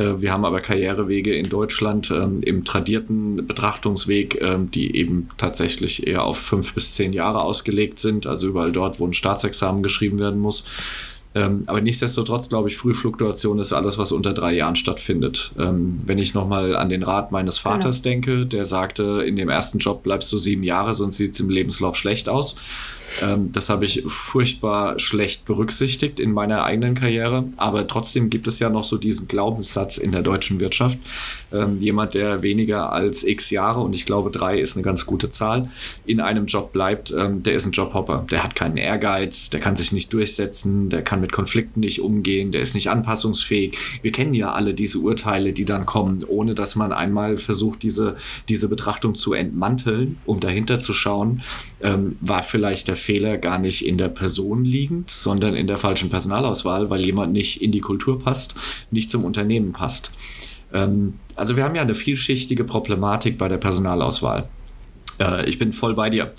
Äh, 0.00 0.20
wir 0.20 0.32
haben 0.32 0.44
aber 0.44 0.60
Karrierewege 0.60 1.34
in 1.34 1.48
Deutschland 1.48 2.10
ähm, 2.10 2.42
im 2.42 2.64
tradierten 2.64 3.46
Betrachtungsweg, 3.46 4.40
ähm, 4.40 4.70
die 4.70 4.96
eben 4.96 5.28
tatsächlich 5.36 6.06
eher 6.06 6.24
auf 6.24 6.38
fünf 6.38 6.74
bis 6.74 6.94
zehn 6.94 7.12
Jahre 7.12 7.42
ausgelegt 7.42 7.98
sind, 7.98 8.26
also 8.26 8.48
überall 8.48 8.72
dort, 8.72 8.98
wo 8.98 9.06
ein 9.06 9.12
Staatsexamen 9.12 9.82
geschrieben 9.82 10.18
werden 10.18 10.40
muss. 10.40 10.64
Ähm, 11.32 11.62
aber 11.66 11.80
nichtsdestotrotz 11.80 12.48
glaube 12.48 12.68
ich, 12.68 12.76
Frühfluktuation 12.76 13.60
ist 13.60 13.72
alles, 13.72 13.98
was 13.98 14.10
unter 14.10 14.32
drei 14.32 14.52
Jahren 14.52 14.74
stattfindet. 14.74 15.52
Ähm, 15.58 16.00
wenn 16.04 16.18
ich 16.18 16.34
nochmal 16.34 16.74
an 16.74 16.88
den 16.88 17.04
Rat 17.04 17.30
meines 17.30 17.58
Vaters 17.58 18.02
genau. 18.02 18.14
denke, 18.14 18.46
der 18.46 18.64
sagte, 18.64 19.22
in 19.24 19.36
dem 19.36 19.48
ersten 19.48 19.78
Job 19.78 20.02
bleibst 20.02 20.32
du 20.32 20.38
sieben 20.38 20.64
Jahre, 20.64 20.94
sonst 20.94 21.18
sieht 21.18 21.34
es 21.34 21.40
im 21.40 21.48
Lebenslauf 21.48 21.94
schlecht 21.94 22.28
aus. 22.28 22.56
Ähm, 23.22 23.52
das 23.52 23.68
habe 23.68 23.84
ich 23.84 24.04
furchtbar 24.06 24.98
schlecht 24.98 25.44
berücksichtigt 25.44 26.20
in 26.20 26.32
meiner 26.32 26.64
eigenen 26.64 26.94
Karriere. 26.94 27.44
Aber 27.56 27.86
trotzdem 27.86 28.30
gibt 28.30 28.46
es 28.46 28.58
ja 28.58 28.70
noch 28.70 28.84
so 28.84 28.96
diesen 28.96 29.28
Glaubenssatz 29.28 29.98
in 29.98 30.12
der 30.12 30.22
deutschen 30.22 30.60
Wirtschaft. 30.60 30.98
Ähm, 31.52 31.78
jemand, 31.78 32.14
der 32.14 32.42
weniger 32.42 32.92
als 32.92 33.24
x 33.24 33.50
Jahre, 33.50 33.80
und 33.80 33.94
ich 33.94 34.06
glaube 34.06 34.30
drei 34.30 34.58
ist 34.58 34.76
eine 34.76 34.84
ganz 34.84 35.06
gute 35.06 35.28
Zahl, 35.28 35.70
in 36.06 36.20
einem 36.20 36.46
Job 36.46 36.72
bleibt, 36.72 37.12
ähm, 37.16 37.42
der 37.42 37.54
ist 37.54 37.66
ein 37.66 37.72
Jobhopper. 37.72 38.26
Der 38.30 38.44
hat 38.44 38.54
keinen 38.54 38.76
Ehrgeiz, 38.76 39.50
der 39.50 39.60
kann 39.60 39.76
sich 39.76 39.92
nicht 39.92 40.12
durchsetzen, 40.12 40.88
der 40.88 41.02
kann 41.02 41.20
mit 41.20 41.32
Konflikten 41.32 41.80
nicht 41.80 42.00
umgehen, 42.00 42.52
der 42.52 42.60
ist 42.60 42.74
nicht 42.74 42.90
anpassungsfähig. 42.90 43.76
Wir 44.02 44.12
kennen 44.12 44.34
ja 44.34 44.52
alle 44.52 44.74
diese 44.74 44.98
Urteile, 44.98 45.52
die 45.52 45.64
dann 45.64 45.86
kommen, 45.86 46.18
ohne 46.26 46.54
dass 46.54 46.76
man 46.76 46.92
einmal 46.92 47.36
versucht, 47.36 47.82
diese, 47.82 48.16
diese 48.48 48.68
Betrachtung 48.68 49.14
zu 49.14 49.32
entmanteln, 49.32 50.18
um 50.26 50.40
dahinter 50.40 50.78
zu 50.78 50.94
schauen, 50.94 51.42
ähm, 51.82 52.16
war 52.20 52.42
vielleicht 52.42 52.88
der 52.88 52.96
Fehler 53.00 53.38
gar 53.38 53.58
nicht 53.58 53.86
in 53.86 53.98
der 53.98 54.08
Person 54.08 54.64
liegend, 54.64 55.10
sondern 55.10 55.54
in 55.54 55.66
der 55.66 55.78
falschen 55.78 56.10
Personalauswahl, 56.10 56.90
weil 56.90 57.04
jemand 57.04 57.32
nicht 57.32 57.62
in 57.62 57.72
die 57.72 57.80
Kultur 57.80 58.18
passt, 58.18 58.54
nicht 58.90 59.10
zum 59.10 59.24
Unternehmen 59.24 59.72
passt. 59.72 60.12
Ähm, 60.72 61.14
also 61.34 61.56
wir 61.56 61.64
haben 61.64 61.74
ja 61.74 61.82
eine 61.82 61.94
vielschichtige 61.94 62.64
Problematik 62.64 63.38
bei 63.38 63.48
der 63.48 63.58
Personalauswahl. 63.58 64.48
Äh, 65.20 65.48
ich 65.48 65.58
bin 65.58 65.72
voll 65.72 65.94
bei 65.94 66.10
dir. 66.10 66.32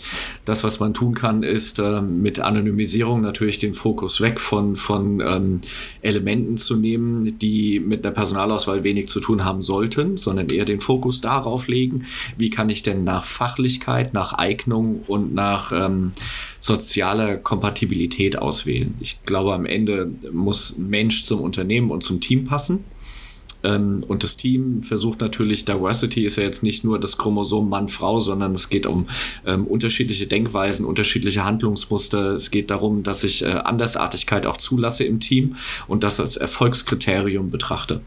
Das, 0.44 0.64
was 0.64 0.80
man 0.80 0.94
tun 0.94 1.14
kann, 1.14 1.44
ist 1.44 1.80
äh, 1.80 2.02
mit 2.02 2.40
Anonymisierung 2.40 3.22
natürlich 3.22 3.60
den 3.60 3.74
Fokus 3.74 4.20
weg 4.20 4.40
von, 4.40 4.76
von 4.76 5.22
ähm, 5.22 5.62
Elementen 6.02 6.58
zu 6.58 6.76
nehmen, 6.76 7.38
die 7.38 7.80
mit 7.80 8.06
einer 8.06 8.14
Personalauswahl 8.14 8.84
wenig 8.84 9.08
zu 9.08 9.20
tun 9.20 9.46
haben 9.46 9.62
sollten, 9.62 10.18
sondern 10.18 10.48
eher 10.50 10.66
den 10.66 10.80
Fokus 10.80 11.22
darauf 11.22 11.68
legen, 11.68 12.06
wie 12.38 12.50
kann 12.50 12.70
ich 12.70 12.84
denn 12.84 13.04
nach 13.04 13.24
Fachlichkeit, 13.24 14.14
nach 14.14 14.34
Eignung 14.34 15.04
und 15.08 15.34
nach 15.34 15.72
ähm, 15.72 16.12
sozialer 16.60 17.38
Kompatibilität 17.38 18.38
auswählen. 18.38 18.96
Ich 19.00 19.24
glaube, 19.24 19.54
am 19.54 19.66
Ende 19.66 20.12
muss 20.32 20.78
Mensch 20.78 21.24
zum 21.24 21.42
Unternehmen 21.42 21.92
und 21.92 22.04
zum 22.04 22.20
Team 22.20 22.46
passen. 22.46 22.84
Ähm, 23.64 24.04
und 24.08 24.24
das 24.24 24.38
Team 24.38 24.84
versucht 24.84 25.22
natürlich, 25.22 25.66
Diversity 25.66 26.26
ist 26.26 26.38
ja 26.38 26.44
jetzt 26.44 26.64
nicht 26.64 26.84
nur 26.84 27.00
das 27.00 27.18
Chromosom 27.18 27.70
Mann-Frau, 27.70 28.20
sondern 28.20 28.54
es 28.54 28.70
geht 28.70 28.86
um 28.86 29.08
ähm, 29.46 29.66
unterschiedliche 29.66 30.28
Denkweisen, 30.28 30.86
unterschiedliche 30.86 31.46
Handlungsmuster. 31.46 32.36
Es 32.36 32.52
geht 32.52 32.72
darum, 32.72 33.04
dass 33.04 33.24
ich 33.24 33.44
äh, 33.44 33.50
Andersartigkeit 33.50 34.46
auch 34.46 34.58
zulasse 34.58 35.04
im 35.04 35.20
Team 35.20 35.56
und 35.88 36.04
das 36.04 36.20
als 36.20 36.38
Erfolgskriterium 36.38 37.50
betrachte. 37.50 38.02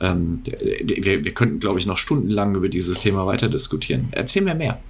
Ähm, 0.00 0.42
wir, 0.44 1.24
wir 1.24 1.34
könnten, 1.34 1.60
glaube 1.60 1.78
ich, 1.78 1.86
noch 1.86 1.98
stundenlang 1.98 2.54
über 2.54 2.68
dieses 2.68 3.00
Thema 3.00 3.26
weiter 3.26 3.48
diskutieren. 3.48 4.08
Erzähl 4.12 4.42
mir 4.42 4.54
mehr. 4.54 4.80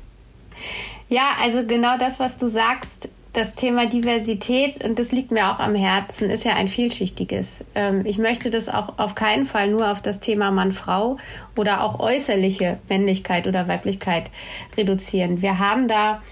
Ja, 1.09 1.33
also 1.41 1.67
genau 1.67 1.99
das, 1.99 2.19
was 2.19 2.39
du 2.39 2.49
sagst, 2.49 3.11
das 3.35 3.55
Thema 3.55 3.87
Diversität, 3.87 4.83
und 4.83 4.99
das 4.99 5.13
liegt 5.13 5.33
mir 5.33 5.53
auch 5.53 5.59
am 5.59 5.75
Herzen, 5.75 6.31
ist 6.31 6.45
ja 6.45 6.55
ein 6.55 6.69
vielschichtiges. 6.69 7.65
Ähm, 7.75 8.07
ich 8.07 8.17
möchte 8.19 8.49
das 8.49 8.69
auch 8.69 8.99
auf 8.99 9.15
keinen 9.15 9.45
Fall 9.45 9.69
nur 9.69 9.91
auf 9.91 10.01
das 10.01 10.21
Thema 10.21 10.51
Mann-Frau 10.51 11.19
oder 11.57 11.83
auch 11.83 11.99
äußerliche 11.99 12.79
Männlichkeit 12.89 13.47
oder 13.47 13.69
Weiblichkeit 13.69 14.31
reduzieren. 14.77 15.43
Wir 15.43 15.59
haben 15.59 15.89
da 15.89 16.23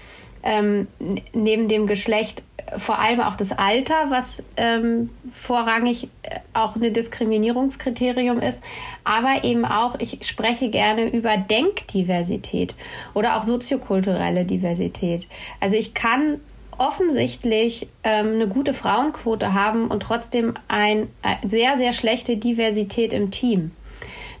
ähm, 0.43 0.87
neben 1.33 1.67
dem 1.67 1.87
Geschlecht 1.87 2.41
vor 2.77 2.99
allem 2.99 3.19
auch 3.19 3.35
das 3.35 3.51
Alter, 3.51 4.09
was 4.09 4.41
ähm, 4.55 5.09
vorrangig 5.31 6.07
äh, 6.23 6.39
auch 6.53 6.75
ein 6.77 6.93
Diskriminierungskriterium 6.93 8.39
ist, 8.39 8.63
aber 9.03 9.43
eben 9.43 9.65
auch, 9.65 9.99
ich 9.99 10.25
spreche 10.25 10.69
gerne 10.69 11.09
über 11.09 11.37
Denkdiversität 11.37 12.75
oder 13.13 13.37
auch 13.37 13.43
soziokulturelle 13.43 14.45
Diversität. 14.45 15.27
Also 15.59 15.75
ich 15.75 15.93
kann 15.93 16.39
offensichtlich 16.79 17.87
ähm, 18.03 18.33
eine 18.33 18.47
gute 18.47 18.73
Frauenquote 18.73 19.53
haben 19.53 19.87
und 19.87 20.01
trotzdem 20.01 20.53
eine 20.67 21.07
ein 21.21 21.49
sehr, 21.49 21.77
sehr 21.77 21.93
schlechte 21.93 22.37
Diversität 22.37 23.13
im 23.13 23.31
Team. 23.31 23.71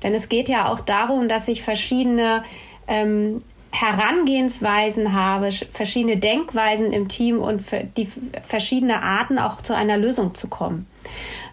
Denn 0.01 0.13
es 0.13 0.29
geht 0.29 0.49
ja 0.49 0.69
auch 0.71 0.81
darum, 0.81 1.27
dass 1.27 1.47
ich 1.47 1.63
verschiedene 1.63 2.43
ähm, 2.87 3.41
Herangehensweisen 3.71 5.13
habe, 5.13 5.51
verschiedene 5.51 6.17
Denkweisen 6.17 6.93
im 6.93 7.07
Team 7.07 7.39
und 7.39 7.63
die 7.97 8.07
verschiedene 8.43 9.01
Arten 9.01 9.39
auch 9.39 9.61
zu 9.61 9.75
einer 9.75 9.97
Lösung 9.97 10.35
zu 10.35 10.47
kommen. 10.47 10.85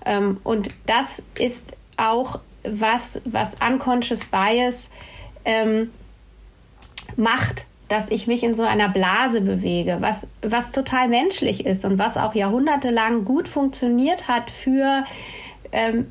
Ähm, 0.04 0.38
und 0.44 0.68
das 0.87 1.22
ist 1.38 1.76
auch 1.96 2.40
was, 2.62 3.22
was 3.25 3.56
Unconscious 3.66 4.25
Bias 4.25 4.90
ähm, 5.44 5.90
macht 7.16 7.66
dass 7.90 8.09
ich 8.09 8.28
mich 8.28 8.44
in 8.44 8.54
so 8.54 8.62
einer 8.62 8.88
Blase 8.88 9.40
bewege, 9.40 9.97
was, 9.99 10.28
was 10.42 10.70
total 10.70 11.09
menschlich 11.09 11.66
ist 11.66 11.85
und 11.85 11.99
was 11.99 12.16
auch 12.16 12.37
jahrhundertelang 12.37 13.25
gut 13.25 13.49
funktioniert 13.49 14.28
hat 14.28 14.49
für, 14.49 15.04
ähm, 15.73 16.06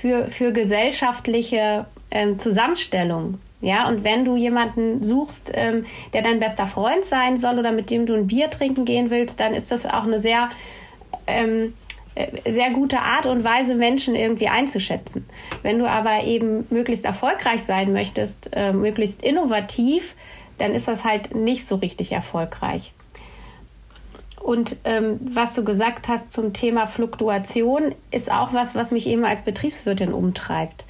für, 0.00 0.28
für 0.28 0.52
gesellschaftliche 0.52 1.86
ähm, 2.12 2.38
Zusammenstellung. 2.38 3.38
Ja, 3.60 3.88
und 3.88 4.04
wenn 4.04 4.24
du 4.24 4.36
jemanden 4.36 5.02
suchst, 5.02 5.50
ähm, 5.54 5.86
der 6.12 6.22
dein 6.22 6.38
bester 6.38 6.66
Freund 6.66 7.04
sein 7.04 7.36
soll 7.36 7.58
oder 7.58 7.72
mit 7.72 7.90
dem 7.90 8.06
du 8.06 8.14
ein 8.14 8.28
Bier 8.28 8.48
trinken 8.48 8.84
gehen 8.84 9.10
willst, 9.10 9.40
dann 9.40 9.54
ist 9.54 9.72
das 9.72 9.86
auch 9.86 10.04
eine 10.04 10.20
sehr, 10.20 10.50
ähm, 11.26 11.74
äh, 12.14 12.52
sehr 12.52 12.70
gute 12.70 13.00
Art 13.00 13.26
und 13.26 13.42
Weise, 13.42 13.74
Menschen 13.74 14.14
irgendwie 14.14 14.46
einzuschätzen. 14.46 15.26
Wenn 15.62 15.80
du 15.80 15.90
aber 15.90 16.22
eben 16.22 16.64
möglichst 16.70 17.06
erfolgreich 17.06 17.64
sein 17.64 17.92
möchtest, 17.92 18.50
äh, 18.52 18.72
möglichst 18.72 19.20
innovativ, 19.24 20.14
dann 20.58 20.74
ist 20.74 20.88
das 20.88 21.04
halt 21.04 21.34
nicht 21.34 21.66
so 21.66 21.76
richtig 21.76 22.12
erfolgreich. 22.12 22.92
Und 24.44 24.76
ähm, 24.84 25.18
was 25.22 25.54
du 25.54 25.64
gesagt 25.64 26.06
hast 26.06 26.30
zum 26.30 26.52
Thema 26.52 26.86
Fluktuation, 26.86 27.94
ist 28.10 28.30
auch 28.30 28.52
was, 28.52 28.74
was 28.74 28.90
mich 28.90 29.06
eben 29.06 29.24
als 29.24 29.40
Betriebswirtin 29.40 30.12
umtreibt. 30.12 30.84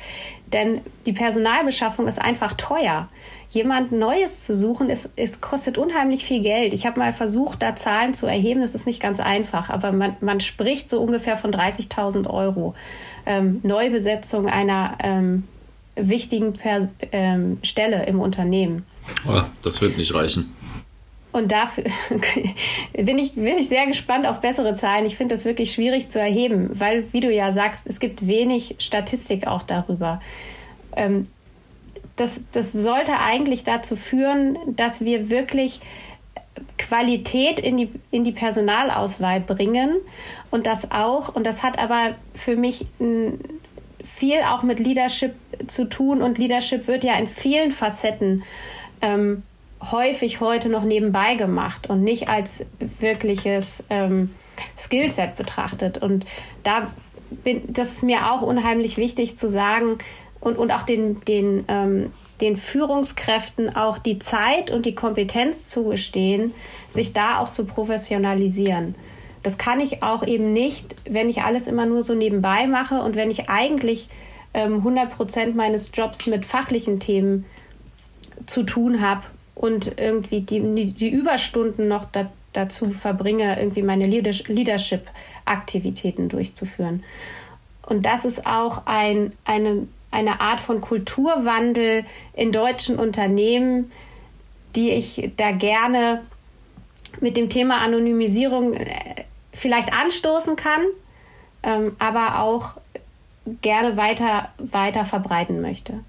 Denn 0.53 0.81
die 1.07 1.13
Personalbeschaffung 1.13 2.09
ist 2.09 2.21
einfach 2.21 2.55
teuer. 2.55 3.09
Jemand 3.51 3.93
Neues 3.93 4.45
zu 4.45 4.57
suchen, 4.57 4.91
ist, 4.91 5.13
es 5.15 5.41
kostet 5.41 5.79
unheimlich 5.79 6.25
viel 6.25 6.43
Geld. 6.43 6.73
Ich 6.73 6.85
habe 6.85 6.99
mal 6.99 7.13
versucht, 7.13 7.63
da 7.63 7.77
Zahlen 7.77 8.13
zu 8.13 8.27
erheben. 8.27 8.61
Das 8.61 8.75
ist 8.75 8.87
nicht 8.87 9.01
ganz 9.01 9.21
einfach, 9.21 9.71
aber 9.71 9.93
man, 9.93 10.17
man 10.21 10.41
spricht 10.41 10.91
so 10.91 11.01
ungefähr 11.01 11.37
von 11.37 11.53
30.000 11.53 12.29
Euro 12.29 12.75
ähm, 13.25 13.61
Neubesetzung 13.63 14.49
einer 14.49 14.99
ähm, 15.01 15.45
wichtigen 15.95 16.55
per 16.55 16.89
ähm, 17.13 17.59
Stelle 17.63 18.05
im 18.07 18.19
Unternehmen. 18.19 18.85
Oh, 19.27 19.41
das 19.63 19.81
wird 19.81 19.97
nicht 19.97 20.15
reichen. 20.15 20.55
Und 21.33 21.51
dafür 21.51 21.85
bin 22.95 23.19
ich, 23.19 23.35
bin 23.35 23.59
ich 23.59 23.69
sehr 23.69 23.87
gespannt 23.87 24.27
auf 24.27 24.41
bessere 24.41 24.75
Zahlen. 24.75 25.05
Ich 25.05 25.17
finde 25.17 25.35
das 25.35 25.45
wirklich 25.45 25.73
schwierig 25.73 26.09
zu 26.09 26.21
erheben, 26.21 26.71
weil, 26.73 27.13
wie 27.13 27.21
du 27.21 27.33
ja 27.33 27.51
sagst, 27.51 27.89
es 27.89 27.99
gibt 27.99 28.27
wenig 28.27 28.77
Statistik 28.79 29.47
auch 29.47 29.63
darüber. 29.63 30.21
Ähm, 30.97 31.27
das, 32.15 32.43
das 32.53 32.73
sollte 32.73 33.19
eigentlich 33.19 33.65
dazu 33.65 33.97
führen, 33.97 34.57
dass 34.77 35.05
wir 35.05 35.29
wirklich 35.31 35.81
Qualität 36.79 37.59
in 37.59 37.77
die, 37.77 37.91
in 38.13 38.23
die 38.23 38.33
Personalauswahl 38.33 39.41
bringen 39.41 39.97
und 40.53 40.67
das 40.67 40.93
auch, 40.93 41.35
und 41.35 41.45
das 41.45 41.65
hat 41.65 41.81
aber 41.81 42.15
für 42.35 42.55
mich 42.55 42.87
viel 44.05 44.39
auch 44.49 44.63
mit 44.63 44.79
Leadership 44.79 45.35
zu 45.67 45.87
tun 45.87 46.23
und 46.23 46.39
Leadership 46.39 46.87
wird 46.87 47.03
ja 47.03 47.19
in 47.19 47.27
vielen 47.27 47.73
Facetten 47.73 48.45
ähm, 49.05 49.43
häufig 49.93 50.41
heute 50.41 50.69
noch 50.69 50.83
nebenbei 50.83 51.35
gemacht 51.35 51.89
und 51.89 52.03
nicht 52.03 52.29
als 52.29 52.65
wirkliches 53.01 53.85
ähm, 53.91 54.31
Skillset 54.79 55.37
betrachtet. 55.37 55.99
Und 55.99 56.25
da 56.63 56.91
bin, 57.31 57.63
das 57.69 57.93
ist 57.93 58.03
mir 58.03 58.33
auch 58.33 58.43
unheimlich 58.43 58.97
wichtig 58.97 59.37
zu 59.37 59.49
sagen 59.49 59.99
und, 60.41 60.57
und 60.57 60.73
auch 60.73 60.83
den, 60.83 61.21
den, 61.25 61.65
ähm, 61.69 62.13
den 62.41 62.57
Führungskräften 62.57 63.77
auch 63.77 63.99
die 63.99 64.19
Zeit 64.19 64.71
und 64.71 64.87
die 64.87 64.95
Kompetenz 64.95 65.69
zugestehen, 65.69 66.55
sich 66.89 67.13
da 67.13 67.39
auch 67.39 67.51
zu 67.51 67.65
professionalisieren. 67.65 68.95
Das 69.43 69.59
kann 69.59 69.81
ich 69.81 70.03
auch 70.03 70.27
eben 70.27 70.55
nicht, 70.55 70.95
wenn 71.09 71.29
ich 71.29 71.43
alles 71.43 71.67
immer 71.67 71.85
nur 71.85 72.03
so 72.03 72.15
nebenbei 72.15 72.67
mache 72.67 73.03
und 73.03 73.17
wenn 73.17 73.31
ich 73.31 73.51
eigentlich 73.51 74.09
ähm, 74.55 74.77
100 74.77 75.11
Prozent 75.11 75.57
meines 75.57 75.91
Jobs 75.93 76.27
mit 76.27 76.47
fachlichen 76.47 77.01
Themen 77.01 77.45
zu 78.47 78.63
tun 78.63 79.01
habe 79.01 79.23
und 79.55 80.01
irgendwie 80.01 80.41
die, 80.41 80.93
die 80.93 81.11
Überstunden 81.11 81.89
noch 81.89 82.07
da, 82.07 82.31
dazu 82.53 82.91
verbringe, 82.91 83.59
irgendwie 83.59 83.83
meine 83.83 84.07
Leadership-Aktivitäten 84.07 86.29
durchzuführen. 86.29 87.03
Und 87.87 88.07
das 88.07 88.25
ist 88.25 88.47
auch 88.47 88.87
ein, 88.87 89.33
eine, 89.45 89.87
eine 90.11 90.41
Art 90.41 90.61
von 90.61 90.81
Kulturwandel 90.81 92.05
in 92.33 92.53
deutschen 92.53 92.99
Unternehmen, 92.99 93.91
die 94.75 94.91
ich 94.91 95.31
da 95.37 95.53
gerne 95.53 96.23
mit 97.21 97.37
dem 97.37 97.49
Thema 97.49 97.79
Anonymisierung 97.79 98.75
äh, 98.75 99.25
vielleicht 99.53 99.93
anstoßen 99.93 100.57
kann, 100.57 100.83
ähm, 101.63 101.95
aber 101.99 102.41
auch 102.41 102.75
gerne 103.61 103.97
weiter, 103.97 104.49
weiter 104.59 105.05
verbreiten 105.05 105.61
möchte. 105.61 106.01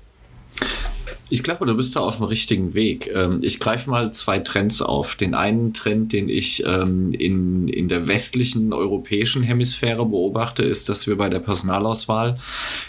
Ich 1.36 1.44
glaube, 1.44 1.66
du 1.66 1.76
bist 1.76 1.98
da 1.98 2.00
auf 2.00 2.16
dem 2.16 2.28
richtigen 2.28 2.76
Weg. 2.76 3.12
Ähm, 3.14 3.40
ich 3.42 3.60
greife 3.60 3.90
mal 3.90 4.14
zwei 4.14 4.40
Trends 4.40 4.82
auf. 4.82 5.16
Den 5.16 5.36
einen 5.36 5.74
Trend, 5.74 6.14
den 6.14 6.30
ich 6.30 6.66
ähm, 6.66 7.12
in, 7.12 7.68
in 7.68 7.90
der 7.90 8.08
westlichen 8.08 8.72
europäischen 8.72 9.44
Hemisphäre 9.44 10.06
beobachte, 10.06 10.64
ist, 10.64 10.88
dass 10.88 11.08
wir 11.08 11.18
bei 11.18 11.28
der 11.28 11.40
Personalauswahl 11.40 12.38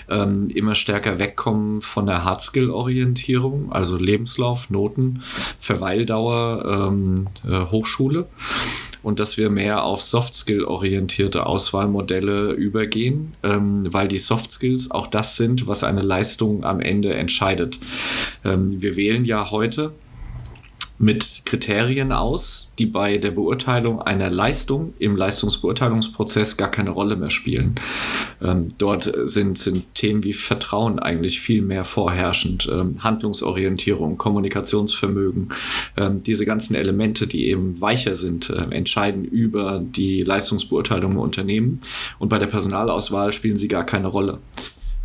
ähm, 0.09 0.47
immer 0.55 0.76
stärker 0.76 1.19
wegkommen 1.19 1.81
von 1.81 2.07
der 2.07 2.23
Hardskill-Orientierung, 2.23 3.73
also 3.73 3.97
Lebenslauf, 3.97 4.71
Noten, 4.71 5.25
Verweildauer, 5.59 6.93
äh, 7.45 7.73
Hochschule 7.73 8.29
und 9.07 9.21
dass 9.21 9.39
wir 9.39 9.51
mehr 9.51 9.85
auf 9.85 10.03
Soft-Skill-orientierte 10.03 11.47
Auswahlmodelle 11.47 12.51
übergehen, 12.51 13.35
ähm, 13.45 13.87
weil 13.93 14.09
die 14.09 14.19
Soft 14.19 14.51
Skills 14.51 14.91
auch 14.91 15.07
das 15.07 15.37
sind, 15.37 15.69
was 15.69 15.85
eine 15.85 16.03
Leistung 16.03 16.65
am 16.65 16.81
Ende 16.81 17.15
entscheidet. 17.15 17.79
Ähm, 18.45 18.83
wir 18.83 18.97
wählen 18.97 19.25
ja 19.25 19.53
heute 19.53 19.93
mit 20.99 21.43
Kriterien 21.45 22.12
aus, 22.12 22.73
die 22.79 22.87
bei 22.87 23.19
der 23.19 23.31
Beurteilung 23.31 24.00
einer 24.00 24.31
Leistung 24.31 24.95
im 24.99 25.17
Leistungsbeurteilungsprozess 25.17 26.57
gar 26.57 26.71
keine 26.71 26.91
Rolle 26.91 27.17
mehr 27.17 27.31
spielen. 27.31 27.75
Ähm, 28.43 28.69
dort 28.79 29.12
sind, 29.25 29.59
sind 29.59 29.95
Themen 29.95 30.25
wie 30.25 30.33
Vertrauen 30.33 30.99
eigentlich 30.99 31.41
viel 31.41 31.62
mehr 31.62 31.85
vorherrschend, 31.85 32.69
ähm, 32.73 33.03
Handlungsorientierung, 33.03 34.17
Kommunikationsvermögen, 34.17 35.50
ähm, 35.97 36.23
diese 36.23 36.47
ganzen 36.47 36.75
Elemente, 36.75 37.26
die 37.26 37.47
eben 37.49 37.80
weicher 37.80 38.17
sind, 38.17 38.50
äh, 38.50 38.67
entscheiden 38.71 39.25
über 39.25 39.82
die 39.85 40.23
Leistungsbeurteilung 40.23 41.13
im 41.13 41.19
Unternehmen. 41.19 41.80
Und 42.19 42.28
bei 42.28 42.39
der 42.39 42.47
Personalauswahl 42.47 43.32
spielen 43.32 43.56
sie 43.56 43.69
gar 43.69 43.85
keine 43.85 44.09
Rolle. 44.09 44.39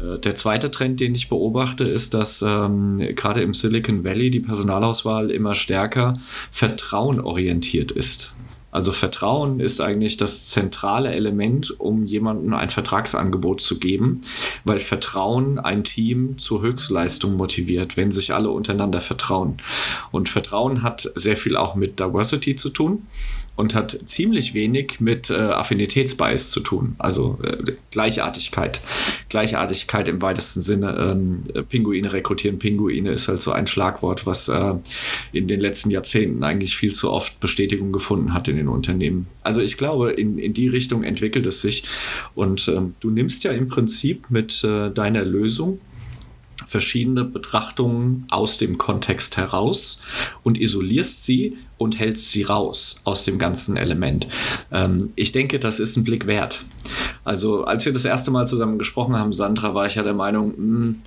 Äh, 0.01 0.19
der 0.19 0.35
zweite 0.35 0.71
Trend, 0.71 0.99
den 0.99 1.15
ich 1.15 1.29
beobachte, 1.29 1.83
ist, 1.83 2.13
dass 2.13 2.41
ähm, 2.41 2.97
gerade 3.15 3.41
im 3.41 3.53
Silicon 3.53 4.03
Valley 4.03 4.29
die 4.29 4.39
Personalauswahl 4.39 5.31
immer 5.31 5.55
stärker 5.55 6.15
vertrauenorientiert 6.51 7.91
ist. 7.91 8.33
Also 8.71 8.93
Vertrauen 8.93 9.59
ist 9.59 9.81
eigentlich 9.81 10.15
das 10.15 10.47
zentrale 10.47 11.11
Element, 11.11 11.77
um 11.77 12.05
jemandem 12.05 12.53
ein 12.53 12.69
Vertragsangebot 12.69 13.59
zu 13.59 13.79
geben, 13.79 14.21
weil 14.63 14.79
Vertrauen 14.79 15.59
ein 15.59 15.83
Team 15.83 16.37
zur 16.37 16.61
Höchstleistung 16.61 17.35
motiviert, 17.35 17.97
wenn 17.97 18.13
sich 18.13 18.33
alle 18.33 18.49
untereinander 18.49 19.01
vertrauen. 19.01 19.57
Und 20.11 20.29
Vertrauen 20.29 20.83
hat 20.83 21.11
sehr 21.15 21.35
viel 21.35 21.57
auch 21.57 21.75
mit 21.75 21.99
Diversity 21.99 22.55
zu 22.55 22.69
tun 22.69 23.05
und 23.55 23.75
hat 23.75 23.97
ziemlich 24.05 24.53
wenig 24.53 24.99
mit 24.99 25.29
äh, 25.29 25.33
Affinitätsbias 25.35 26.49
zu 26.51 26.61
tun, 26.61 26.95
also 26.97 27.37
äh, 27.43 27.73
Gleichartigkeit. 27.91 28.81
Gleichartigkeit 29.29 30.07
im 30.07 30.21
weitesten 30.21 30.61
Sinne. 30.61 30.97
Ähm, 30.97 31.43
Pinguine 31.67 32.11
rekrutieren 32.11 32.59
Pinguine 32.59 33.11
ist 33.11 33.27
halt 33.27 33.41
so 33.41 33.51
ein 33.51 33.67
Schlagwort, 33.67 34.25
was 34.25 34.47
äh, 34.47 34.73
in 35.31 35.47
den 35.47 35.59
letzten 35.59 35.91
Jahrzehnten 35.91 36.43
eigentlich 36.43 36.75
viel 36.75 36.93
zu 36.93 37.11
oft 37.11 37.39
Bestätigung 37.39 37.91
gefunden 37.91 38.33
hat 38.33 38.47
in 38.47 38.55
den 38.55 38.67
Unternehmen. 38.67 39.27
Also 39.43 39.61
ich 39.61 39.77
glaube, 39.77 40.11
in, 40.11 40.37
in 40.37 40.53
die 40.53 40.67
Richtung 40.67 41.03
entwickelt 41.03 41.45
es 41.45 41.61
sich. 41.61 41.83
Und 42.35 42.67
ähm, 42.67 42.95
du 42.99 43.09
nimmst 43.09 43.43
ja 43.43 43.51
im 43.51 43.67
Prinzip 43.67 44.29
mit 44.29 44.63
äh, 44.63 44.89
deiner 44.89 45.23
Lösung 45.23 45.79
verschiedene 46.71 47.25
Betrachtungen 47.25 48.25
aus 48.31 48.57
dem 48.57 48.77
Kontext 48.77 49.36
heraus 49.36 50.01
und 50.41 50.57
isolierst 50.57 51.25
sie 51.25 51.57
und 51.77 51.99
hältst 51.99 52.31
sie 52.31 52.43
raus 52.43 53.01
aus 53.03 53.25
dem 53.25 53.39
ganzen 53.39 53.75
Element. 53.75 54.27
Ähm, 54.71 55.12
ich 55.15 55.34
denke, 55.34 55.60
das 55.60 55.79
ist 55.79 55.97
ein 55.97 56.05
Blick 56.05 56.27
wert. 56.27 56.63
Also 57.25 57.65
als 57.65 57.86
wir 57.86 57.91
das 57.91 58.05
erste 58.05 58.31
Mal 58.31 58.47
zusammen 58.47 58.79
gesprochen 58.79 59.17
haben, 59.17 59.34
Sandra, 59.34 59.73
war 59.73 59.86
ich 59.86 59.95
ja 59.95 60.03
der 60.03 60.13
Meinung, 60.13 60.51
mh, 60.51 60.55
hm, 60.55 61.01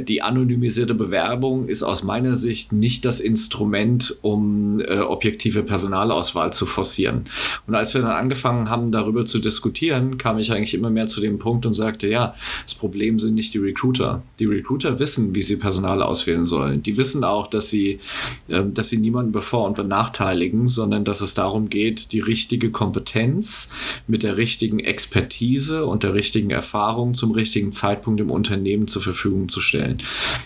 die 0.00 0.22
anonymisierte 0.22 0.94
Bewerbung 0.94 1.68
ist 1.68 1.82
aus 1.82 2.02
meiner 2.02 2.36
Sicht 2.36 2.72
nicht 2.72 3.04
das 3.04 3.20
Instrument, 3.20 4.16
um 4.22 4.80
äh, 4.80 4.98
objektive 4.98 5.62
Personalauswahl 5.62 6.52
zu 6.52 6.66
forcieren. 6.66 7.24
Und 7.66 7.74
als 7.74 7.94
wir 7.94 8.02
dann 8.02 8.10
angefangen 8.12 8.68
haben, 8.70 8.92
darüber 8.92 9.26
zu 9.26 9.38
diskutieren, 9.38 10.18
kam 10.18 10.38
ich 10.38 10.52
eigentlich 10.52 10.74
immer 10.74 10.90
mehr 10.90 11.06
zu 11.06 11.20
dem 11.20 11.38
Punkt 11.38 11.66
und 11.66 11.74
sagte, 11.74 12.08
ja, 12.08 12.34
das 12.64 12.74
Problem 12.74 13.18
sind 13.18 13.34
nicht 13.34 13.54
die 13.54 13.58
Recruiter. 13.58 14.22
Die 14.38 14.46
Recruiter 14.46 14.98
wissen, 14.98 15.34
wie 15.34 15.42
sie 15.42 15.56
Personal 15.56 16.02
auswählen 16.02 16.46
sollen. 16.46 16.82
Die 16.82 16.96
wissen 16.96 17.24
auch, 17.24 17.46
dass 17.46 17.70
sie, 17.70 18.00
äh, 18.48 18.64
dass 18.64 18.90
sie 18.90 18.98
niemanden 18.98 19.32
bevor 19.32 19.66
und 19.66 19.76
benachteiligen, 19.76 20.66
sondern 20.66 21.04
dass 21.04 21.20
es 21.20 21.34
darum 21.34 21.70
geht, 21.70 22.12
die 22.12 22.20
richtige 22.20 22.70
Kompetenz 22.70 23.68
mit 24.06 24.22
der 24.22 24.36
richtigen 24.36 24.78
Expertise 24.78 25.86
und 25.86 26.02
der 26.02 26.14
richtigen 26.14 26.50
Erfahrung 26.50 27.14
zum 27.14 27.32
richtigen 27.32 27.72
Zeitpunkt 27.72 28.20
im 28.20 28.30
Unternehmen 28.30 28.86
zur 28.86 29.02
Verfügung 29.02 29.48
zu 29.48 29.60
stellen 29.60 29.69
stellen. 29.70 29.98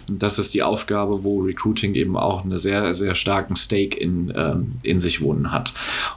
Und 0.08 0.22
das 0.22 0.38
ist 0.38 0.54
die 0.54 0.62
Aufgabe, 0.62 1.24
wo 1.24 1.40
Recruiting 1.40 1.94
eben 1.94 2.16
auch 2.16 2.44
einen 2.44 2.58
sehr, 2.58 2.94
sehr 2.94 3.14
starken 3.14 3.56
Stake 3.56 3.98
in, 3.98 4.32
ähm, 4.36 4.74
in 4.82 5.00
sich 5.00 5.20
wohnen 5.20 5.50
hat. 5.50 5.72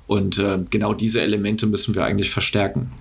Und 0.05 0.37
äh, 0.37 0.59
genau 0.69 0.93
diese 0.93 1.21
Elemente 1.21 1.65
müssen 1.65 1.95
wir 1.95 2.03
eigentlich 2.03 2.29
verstärken. 2.29 2.91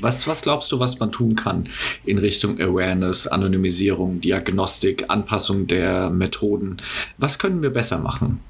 Was, 0.00 0.26
was 0.26 0.40
glaubst 0.40 0.72
du, 0.72 0.78
was 0.78 0.98
man 0.98 1.12
tun 1.12 1.36
kann 1.36 1.64
in 2.06 2.18
Richtung 2.18 2.58
Awareness, 2.58 3.26
Anonymisierung, 3.26 4.20
Diagnostik, 4.20 5.04
Anpassung 5.08 5.66
der 5.66 6.08
Methoden? 6.08 6.78
Was 7.18 7.38
können 7.38 7.62
wir 7.62 7.70
besser 7.70 7.98
machen? 7.98 8.40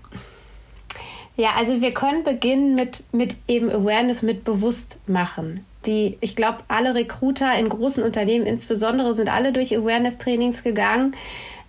Ja, 1.37 1.55
also 1.57 1.81
wir 1.81 1.93
können 1.93 2.23
beginnen 2.23 2.75
mit, 2.77 3.03
mit 3.13 3.35
eben 3.49 3.71
Awareness, 3.71 4.23
mit 4.23 4.45
Bewusstmachen 4.45 5.65
die, 5.87 6.19
ich 6.21 6.37
glaube, 6.37 6.59
alle 6.69 6.95
Recruiter 6.95 7.59
in 7.59 7.69
großen 7.69 8.03
Unternehmen 8.03 8.47
insbesondere 8.47 9.15
sind 9.15 9.29
alle 9.29 9.53
durch 9.53 9.77
Awareness-Trainings 9.77 10.63
gegangen. 10.63 11.15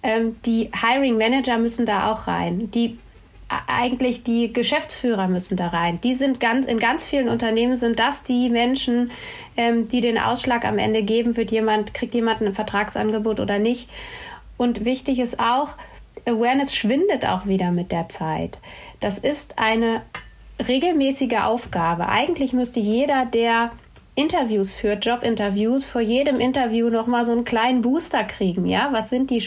Ähm, 0.04 0.36
die 0.46 0.70
Hiring 0.82 1.18
Manager 1.18 1.58
müssen 1.58 1.86
da 1.86 2.12
auch 2.12 2.28
rein. 2.28 2.72
Die 2.72 2.98
eigentlich 3.68 4.24
die 4.24 4.54
Geschäftsführer 4.54 5.28
müssen 5.28 5.58
da 5.58 5.68
rein. 5.68 6.00
Die 6.02 6.14
sind 6.14 6.40
ganz 6.40 6.66
in 6.66 6.80
ganz 6.80 7.06
vielen 7.06 7.28
Unternehmen 7.28 7.76
sind 7.76 8.00
das 8.00 8.24
die 8.24 8.50
Menschen, 8.50 9.12
ähm, 9.58 9.88
die 9.88 10.00
den 10.00 10.18
Ausschlag 10.18 10.66
am 10.66 10.78
Ende 10.78 11.04
geben, 11.04 11.36
wird 11.36 11.52
jemand 11.52 11.94
kriegt 11.94 12.14
jemand 12.14 12.42
ein 12.42 12.54
Vertragsangebot 12.54 13.40
oder 13.40 13.60
nicht. 13.60 13.90
Und 14.58 14.86
wichtig 14.86 15.20
ist 15.20 15.40
auch, 15.40 15.70
Awareness 16.26 16.76
schwindet 16.76 17.26
auch 17.26 17.46
wieder 17.46 17.72
mit 17.72 17.92
der 17.92 18.10
Zeit. 18.10 18.60
Das 19.00 19.18
ist 19.18 19.58
eine 19.58 20.02
regelmäßige 20.68 21.40
Aufgabe. 21.42 22.08
Eigentlich 22.08 22.54
müsste 22.54 22.80
jeder, 22.80 23.26
der 23.26 23.72
Interviews 24.16 24.74
führt, 24.74 25.06
Jobinterviews, 25.06 25.86
vor 25.86 26.02
jedem 26.02 26.40
Interview 26.42 26.90
nochmal 26.90 27.26
so 27.26 27.32
einen 27.32 27.46
kleinen 27.46 27.82
Booster 27.82 28.26
kriegen. 28.26 28.66
Ja, 28.66 28.90
was 28.92 29.10
sind 29.10 29.30
die, 29.30 29.40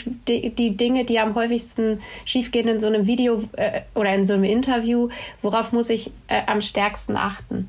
die, 0.50 0.76
Dinge, 0.76 1.04
die 1.04 1.18
am 1.18 1.34
häufigsten 1.34 2.00
schiefgehen 2.24 2.68
in 2.68 2.80
so 2.80 2.86
einem 2.86 3.06
Video 3.06 3.44
äh, 3.56 3.82
oder 3.94 4.14
in 4.14 4.24
so 4.24 4.32
einem 4.32 4.44
Interview? 4.44 5.10
Worauf 5.42 5.72
muss 5.72 5.90
ich 5.90 6.10
äh, 6.28 6.42
am 6.46 6.62
stärksten 6.62 7.16
achten? 7.16 7.68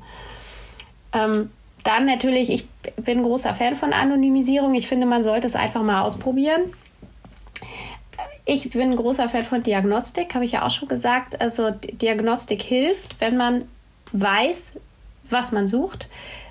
Ähm, 1.12 1.50
dann 1.84 2.06
natürlich, 2.06 2.48
ich 2.48 2.66
bin 2.96 3.22
großer 3.22 3.54
Fan 3.54 3.74
von 3.74 3.92
Anonymisierung. 3.92 4.74
Ich 4.74 4.88
finde, 4.88 5.06
man 5.06 5.22
sollte 5.22 5.46
es 5.46 5.54
einfach 5.54 5.82
mal 5.82 6.00
ausprobieren. 6.00 6.72
Ich 8.46 8.70
bin 8.70 8.80
ein 8.80 8.96
großer 8.96 9.28
Fan 9.28 9.44
von 9.44 9.62
Diagnostik, 9.62 10.34
habe 10.34 10.46
ich 10.46 10.52
ja 10.52 10.64
auch 10.64 10.70
schon 10.70 10.88
gesagt. 10.88 11.40
Also 11.42 11.70
Diagnostik 11.70 12.62
hilft, 12.62 13.20
wenn 13.20 13.36
man 13.36 13.68
weiß, 14.12 14.72
was 15.28 15.52
man 15.52 15.66
sucht 15.66 16.08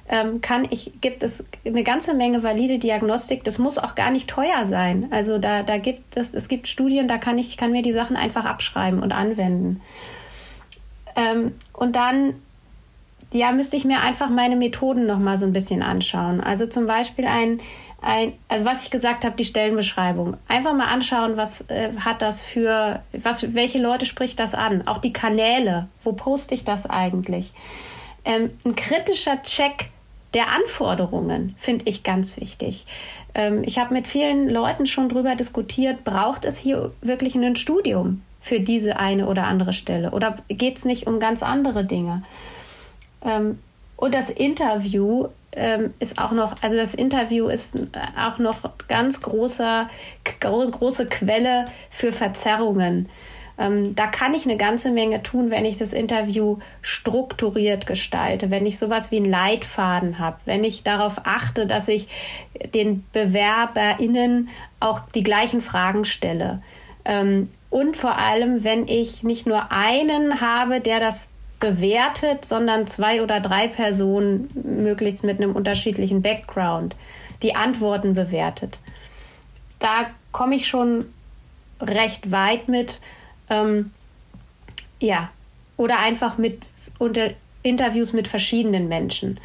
ähm, 0.08 0.42
kann 0.42 0.68
ich, 0.70 0.92
gibt 1.02 1.24
es 1.24 1.44
eine 1.66 1.84
ganze 1.84 2.14
Menge 2.14 2.44
valide 2.44 2.78
Diagnostik. 2.78 3.44
Das 3.44 3.58
muss 3.58 3.78
auch 3.78 3.96
gar 3.96 4.12
nicht 4.12 4.30
teuer 4.30 4.66
sein. 4.66 5.08
Also 5.12 5.40
da, 5.40 5.64
da 5.64 5.78
gibt 5.78 6.16
es, 6.16 6.34
es 6.34 6.48
gibt 6.48 6.68
Studien, 6.68 7.08
da 7.08 7.18
kann 7.18 7.38
ich, 7.38 7.58
kann 7.58 7.72
mir 7.72 7.82
die 7.82 7.92
Sachen 7.92 8.16
einfach 8.16 8.46
abschreiben 8.46 9.02
und 9.02 9.12
anwenden. 9.12 9.82
Ähm, 11.16 11.56
und 11.74 11.96
dann, 11.96 12.36
ja, 13.34 13.52
müsste 13.52 13.78
ich 13.78 13.86
mir 13.86 14.02
einfach 14.02 14.30
meine 14.30 14.56
Methoden 14.56 15.08
noch 15.08 15.20
mal 15.20 15.40
so 15.40 15.46
ein 15.46 15.54
bisschen 15.54 15.82
anschauen. 15.82 16.40
Also 16.40 16.68
zum 16.68 16.86
Beispiel 16.86 17.26
ein, 17.26 17.60
ein, 18.02 18.34
also 18.48 18.66
was 18.66 18.84
ich 18.84 18.92
gesagt 18.92 19.26
habe, 19.26 19.36
die 19.36 19.46
Stellenbeschreibung. 19.46 20.38
Einfach 20.48 20.76
mal 20.76 20.88
anschauen, 20.88 21.36
was 21.36 21.62
äh, 21.70 21.90
hat 22.00 22.22
das 22.22 22.44
für, 22.44 23.02
was, 23.12 23.56
welche 23.56 23.82
Leute 23.82 24.06
spricht 24.06 24.40
das 24.40 24.54
an? 24.54 24.88
Auch 24.88 25.00
die 25.00 25.14
Kanäle. 25.14 25.88
Wo 26.04 26.12
poste 26.12 26.54
ich 26.54 26.64
das 26.64 26.88
eigentlich? 26.88 27.54
Ähm, 28.24 28.52
ein 28.64 28.76
kritischer 28.76 29.42
Check 29.42 29.90
der 30.36 30.52
Anforderungen 30.52 31.56
finde 31.58 31.86
ich 31.88 32.04
ganz 32.04 32.40
wichtig. 32.40 32.86
Ähm, 33.34 33.64
ich 33.64 33.80
habe 33.80 33.94
mit 33.94 34.08
vielen 34.08 34.50
Leuten 34.50 34.86
schon 34.86 35.10
darüber 35.10 35.36
diskutiert, 35.36 36.04
braucht 36.04 36.46
es 36.46 36.58
hier 36.60 36.92
wirklich 37.02 37.36
ein 37.36 37.56
Studium 37.56 38.22
für 38.42 38.60
diese 38.60 39.00
eine 39.00 39.28
oder 39.28 39.48
andere 39.48 39.74
Stelle 39.74 40.12
oder 40.12 40.36
geht 40.50 40.78
es 40.78 40.86
nicht 40.86 41.08
um 41.08 41.20
ganz 41.20 41.42
andere 41.42 41.84
Dinge? 41.84 42.24
Ähm, 43.24 43.58
und 43.98 44.14
das 44.14 44.30
Interview 44.30 45.30
ähm, 45.54 45.94
ist 46.00 46.22
auch 46.22 46.34
noch, 46.34 46.56
also 46.62 46.76
das 46.76 46.94
Interview 46.94 47.48
ist 47.48 47.78
auch 48.20 48.38
noch 48.38 48.58
ganz 48.90 49.22
großer, 49.22 49.90
große 50.42 51.06
Quelle 51.08 51.66
für 51.90 52.12
Verzerrungen. 52.12 53.08
Ähm, 53.58 53.96
da 53.96 54.08
kann 54.08 54.34
ich 54.34 54.46
eine 54.46 54.58
ganze 54.58 54.92
Menge 54.92 55.24
tun, 55.24 55.50
wenn 55.50 55.66
ich 55.66 55.78
das 55.78 55.94
Interview 55.94 56.58
strukturiert 56.82 57.86
gestalte, 57.86 58.52
wenn 58.52 58.66
ich 58.66 58.78
sowas 58.78 59.12
wie 59.12 59.18
einen 59.18 59.30
Leitfaden 59.30 60.20
habe, 60.20 60.38
wenn 60.46 60.64
ich 60.64 60.84
darauf 60.84 61.22
achte, 61.24 61.66
dass 61.66 61.88
ich 61.88 62.08
den 62.74 63.04
BewerberInnen 63.14 64.50
auch 64.80 65.02
die 65.14 65.24
gleichen 65.24 65.62
Fragen 65.62 66.04
stelle. 66.06 66.62
Ähm, 67.06 67.50
und 67.70 67.98
vor 67.98 68.18
allem, 68.18 68.64
wenn 68.64 68.88
ich 68.88 69.24
nicht 69.24 69.48
nur 69.48 69.72
einen 69.72 70.42
habe, 70.42 70.82
der 70.82 71.00
das 71.00 71.30
bewertet, 71.60 72.46
sondern 72.46 72.88
zwei 72.88 73.22
oder 73.22 73.40
drei 73.40 73.68
Personen, 73.68 74.50
möglichst 74.64 75.24
mit 75.24 75.38
einem 75.38 75.56
unterschiedlichen 75.56 76.22
Background, 76.22 76.96
die 77.42 77.56
Antworten 77.56 78.14
bewertet. 78.14 78.80
Da 79.80 80.08
komme 80.32 80.56
ich 80.56 80.68
schon 80.68 81.06
recht 81.82 82.32
weit 82.32 82.68
mit, 82.68 83.02
ähm, 83.50 83.92
ja, 85.00 85.30
oder 85.78 86.00
einfach 86.00 86.38
mit 86.38 86.62
unter 87.00 87.32
Interviews 87.64 88.14
mit 88.14 88.28
verschiedenen 88.28 88.88
Menschen. 88.88 89.40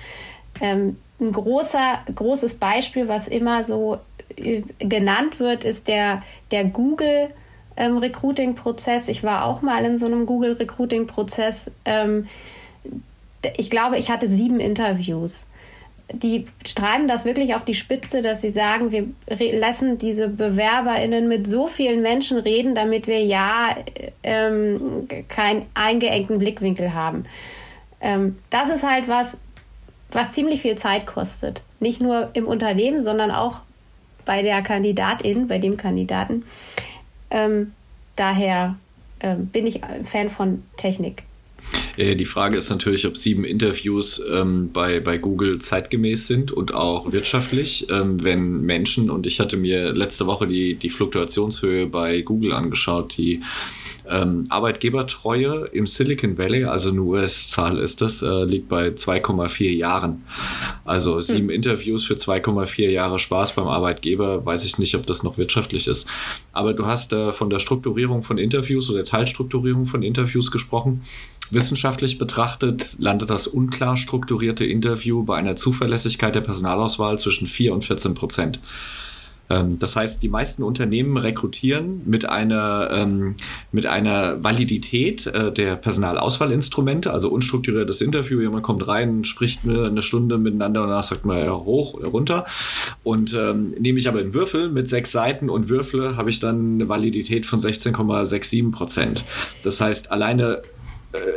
Ähm, 0.60 0.96
ein 1.20 1.32
großer, 1.32 2.00
großes 2.14 2.54
Beispiel, 2.54 3.08
was 3.08 3.28
immer 3.28 3.64
so 3.64 3.98
äh, 4.36 4.62
genannt 4.78 5.40
wird, 5.40 5.64
ist 5.64 5.88
der, 5.88 6.22
der 6.50 6.64
Google 6.64 7.30
ähm, 7.76 7.98
Recruiting-Prozess. 7.98 9.08
Ich 9.08 9.22
war 9.22 9.44
auch 9.44 9.62
mal 9.62 9.84
in 9.84 9.98
so 9.98 10.06
einem 10.06 10.26
Google 10.26 10.52
Recruiting-Prozess. 10.52 11.70
Ähm, 11.84 12.28
ich 13.56 13.70
glaube, 13.70 13.98
ich 13.98 14.10
hatte 14.10 14.26
sieben 14.26 14.60
Interviews 14.60 15.46
die 16.12 16.46
treiben 16.74 17.08
das 17.08 17.24
wirklich 17.24 17.54
auf 17.54 17.64
die 17.64 17.74
Spitze, 17.74 18.22
dass 18.22 18.40
sie 18.40 18.50
sagen, 18.50 18.90
wir 18.90 19.08
lassen 19.58 19.98
diese 19.98 20.28
BewerberInnen 20.28 21.28
mit 21.28 21.46
so 21.46 21.66
vielen 21.66 22.02
Menschen 22.02 22.38
reden, 22.38 22.74
damit 22.74 23.06
wir 23.06 23.22
ja 23.24 23.76
ähm, 24.22 25.08
keinen 25.28 25.66
eingeengten 25.74 26.38
Blickwinkel 26.38 26.94
haben. 26.94 27.24
Ähm, 28.00 28.36
das 28.50 28.68
ist 28.68 28.82
halt 28.82 29.08
was, 29.08 29.38
was 30.10 30.32
ziemlich 30.32 30.62
viel 30.62 30.76
Zeit 30.76 31.06
kostet. 31.06 31.62
Nicht 31.78 32.00
nur 32.00 32.30
im 32.32 32.46
Unternehmen, 32.46 33.02
sondern 33.02 33.30
auch 33.30 33.60
bei 34.24 34.42
der 34.42 34.62
Kandidatin, 34.62 35.48
bei 35.48 35.58
dem 35.58 35.76
Kandidaten. 35.76 36.44
Ähm, 37.30 37.72
daher 38.16 38.76
ähm, 39.20 39.46
bin 39.46 39.66
ich 39.66 39.80
Fan 40.04 40.28
von 40.28 40.64
Technik. 40.76 41.24
Äh, 41.96 42.16
die 42.16 42.24
Frage 42.24 42.56
ist 42.56 42.70
natürlich, 42.70 43.06
ob 43.06 43.16
sieben 43.16 43.44
Interviews 43.44 44.22
ähm, 44.30 44.70
bei, 44.72 45.00
bei 45.00 45.18
Google 45.18 45.58
zeitgemäß 45.58 46.26
sind 46.26 46.52
und 46.52 46.74
auch 46.74 47.12
wirtschaftlich. 47.12 47.86
Ähm, 47.90 48.22
wenn 48.22 48.62
Menschen, 48.62 49.10
und 49.10 49.26
ich 49.26 49.40
hatte 49.40 49.56
mir 49.56 49.92
letzte 49.92 50.26
Woche 50.26 50.46
die, 50.46 50.74
die 50.74 50.90
Fluktuationshöhe 50.90 51.86
bei 51.86 52.22
Google 52.22 52.52
angeschaut, 52.52 53.16
die 53.16 53.42
ähm, 54.08 54.44
Arbeitgebertreue 54.48 55.68
im 55.72 55.86
Silicon 55.86 56.36
Valley, 56.36 56.64
also 56.64 56.90
eine 56.90 57.00
US-Zahl 57.00 57.78
ist 57.78 58.00
das, 58.00 58.22
äh, 58.22 58.44
liegt 58.44 58.68
bei 58.68 58.88
2,4 58.88 59.70
Jahren. 59.70 60.24
Also 60.84 61.20
sieben 61.20 61.48
hm. 61.48 61.50
Interviews 61.50 62.04
für 62.04 62.14
2,4 62.14 62.88
Jahre 62.88 63.18
Spaß 63.18 63.54
beim 63.54 63.68
Arbeitgeber, 63.68 64.44
weiß 64.44 64.64
ich 64.64 64.78
nicht, 64.78 64.94
ob 64.96 65.06
das 65.06 65.22
noch 65.22 65.38
wirtschaftlich 65.38 65.86
ist. 65.86 66.08
Aber 66.52 66.72
du 66.72 66.86
hast 66.86 67.12
äh, 67.12 67.32
von 67.32 67.50
der 67.50 67.60
Strukturierung 67.60 68.22
von 68.22 68.38
Interviews 68.38 68.90
oder 68.90 69.04
Teilstrukturierung 69.04 69.86
von 69.86 70.02
Interviews 70.02 70.50
gesprochen. 70.50 71.02
Wissenschaftlich 71.50 72.18
betrachtet 72.18 72.96
landet 72.98 73.30
das 73.30 73.46
unklar 73.46 73.96
strukturierte 73.96 74.64
Interview 74.64 75.24
bei 75.24 75.36
einer 75.36 75.56
Zuverlässigkeit 75.56 76.34
der 76.34 76.42
Personalauswahl 76.42 77.18
zwischen 77.18 77.46
4 77.46 77.74
und 77.74 77.84
14 77.84 78.14
Prozent. 78.14 78.60
Ähm, 79.50 79.78
das 79.78 79.96
heißt, 79.96 80.22
die 80.22 80.28
meisten 80.28 80.62
Unternehmen 80.62 81.16
rekrutieren 81.16 82.02
mit 82.06 82.26
einer, 82.28 82.88
ähm, 82.92 83.34
mit 83.72 83.84
einer 83.86 84.42
Validität 84.42 85.26
äh, 85.26 85.52
der 85.52 85.76
Personalauswahlinstrumente, 85.76 87.12
also 87.12 87.28
unstrukturiertes 87.30 88.00
Interview. 88.00 88.40
Jemand 88.40 88.62
kommt 88.62 88.86
rein, 88.86 89.24
spricht 89.24 89.68
eine 89.68 90.02
Stunde 90.02 90.38
miteinander 90.38 90.82
und 90.82 90.88
danach 90.88 91.02
sagt 91.02 91.24
man 91.24 91.38
ja, 91.38 91.52
hoch 91.52 91.94
oder 91.94 92.08
runter. 92.08 92.46
Und 93.02 93.34
ähm, 93.34 93.74
nehme 93.78 93.98
ich 93.98 94.08
aber 94.08 94.20
einen 94.20 94.34
Würfel 94.34 94.70
mit 94.70 94.88
sechs 94.88 95.10
Seiten 95.10 95.50
und 95.50 95.68
würfle, 95.68 96.16
habe 96.16 96.30
ich 96.30 96.38
dann 96.38 96.74
eine 96.74 96.88
Validität 96.88 97.44
von 97.44 97.58
16,67 97.58 98.70
Prozent. 98.70 99.24
Das 99.64 99.80
heißt, 99.80 100.12
alleine 100.12 100.62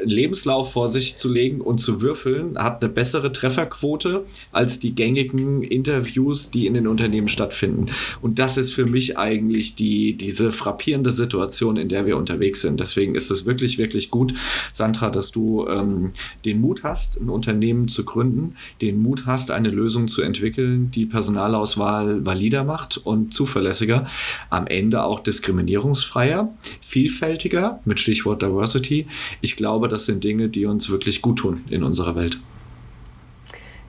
Lebenslauf 0.04 0.74
vor 0.74 0.88
sich 0.88 1.18
zu 1.18 1.32
legen 1.32 1.60
und 1.60 1.80
zu 1.80 2.02
würfeln, 2.02 2.58
hat 2.60 2.84
eine 2.84 2.94
bessere 2.94 3.32
Trefferquote 3.32 4.24
als 4.52 4.80
die 4.80 4.94
gängigen 4.94 5.64
Interviews, 5.64 6.52
die 6.52 6.68
in 6.68 6.76
den 6.76 6.86
Unternehmen 6.86 7.28
stattfinden. 7.28 7.88
Und 8.22 8.38
das 8.38 8.58
ist 8.58 8.74
für 8.74 8.86
mich 8.86 9.18
eigentlich 9.18 9.76
die, 9.76 10.16
diese 10.16 10.52
frappierende 10.52 11.12
Situation, 11.12 11.78
in 11.78 11.90
der 11.90 12.06
wir 12.06 12.18
unterwegs 12.18 12.62
sind. 12.62 12.80
Deswegen 12.80 13.16
ist 13.16 13.32
es 13.32 13.48
wirklich, 13.48 13.80
wirklich 13.80 14.12
gut, 14.12 14.36
Sandra, 14.72 15.10
dass 15.10 15.32
du 15.32 15.68
ähm, 15.68 16.12
den 16.46 16.62
Mut 16.62 16.84
hast, 16.84 17.20
ein 17.20 17.30
Unternehmen 17.30 17.88
zu 17.88 18.06
gründen, 18.06 18.56
den 18.80 19.02
Mut 19.02 19.26
hast, 19.26 19.50
eine 19.50 19.70
Lösung 19.70 20.08
zu 20.08 20.22
entwickeln, 20.22 20.92
die 20.92 21.08
Personalauswahl 21.08 22.24
valider 22.24 22.64
macht 22.64 22.98
und 22.98 23.34
zuverlässiger, 23.34 24.06
am 24.52 24.68
Ende 24.68 25.04
auch 25.04 25.20
diskriminierungsfreier, 25.20 26.54
vielfältiger, 26.82 27.80
mit 27.86 28.00
Stichwort 28.00 28.44
Diversity. 28.44 29.08
Ich 29.42 29.56
glaube, 29.56 29.62
das 29.88 30.06
sind 30.06 30.23
Dinge, 30.23 30.49
die 30.49 30.65
uns 30.65 30.89
wirklich 30.89 31.21
gut 31.21 31.39
tun 31.39 31.63
in 31.69 31.84
unserer 31.84 32.15
Welt. 32.15 32.39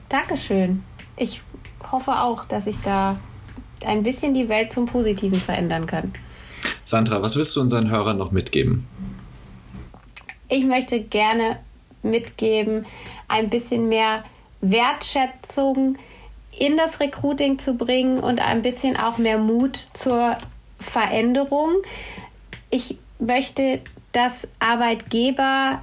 Dankeschön. 0.09 0.83
Ich 1.17 1.41
hoffe 1.91 2.11
auch, 2.11 2.45
dass 2.45 2.67
ich 2.67 2.77
da 2.81 3.17
ein 3.85 4.03
bisschen 4.03 4.33
die 4.33 4.49
Welt 4.49 4.71
zum 4.71 4.85
Positiven 4.85 5.39
verändern 5.39 5.85
kann. 5.85 6.11
Sandra, 6.85 7.21
was 7.21 7.35
willst 7.35 7.55
du 7.55 7.61
unseren 7.61 7.89
Hörern 7.89 8.17
noch 8.17 8.31
mitgeben? 8.31 8.85
Ich 10.47 10.65
möchte 10.65 11.01
gerne 11.01 11.59
mitgeben, 12.03 12.85
ein 13.27 13.49
bisschen 13.49 13.89
mehr 13.89 14.23
Wertschätzung 14.61 15.97
in 16.57 16.77
das 16.77 16.99
Recruiting 16.99 17.59
zu 17.59 17.73
bringen 17.73 18.19
und 18.19 18.39
ein 18.39 18.61
bisschen 18.61 18.97
auch 18.97 19.17
mehr 19.17 19.37
Mut 19.37 19.79
zur 19.93 20.37
Veränderung. 20.79 21.71
Ich 22.69 22.97
möchte 23.19 23.81
dass 24.15 24.47
Arbeitgeber 24.59 25.81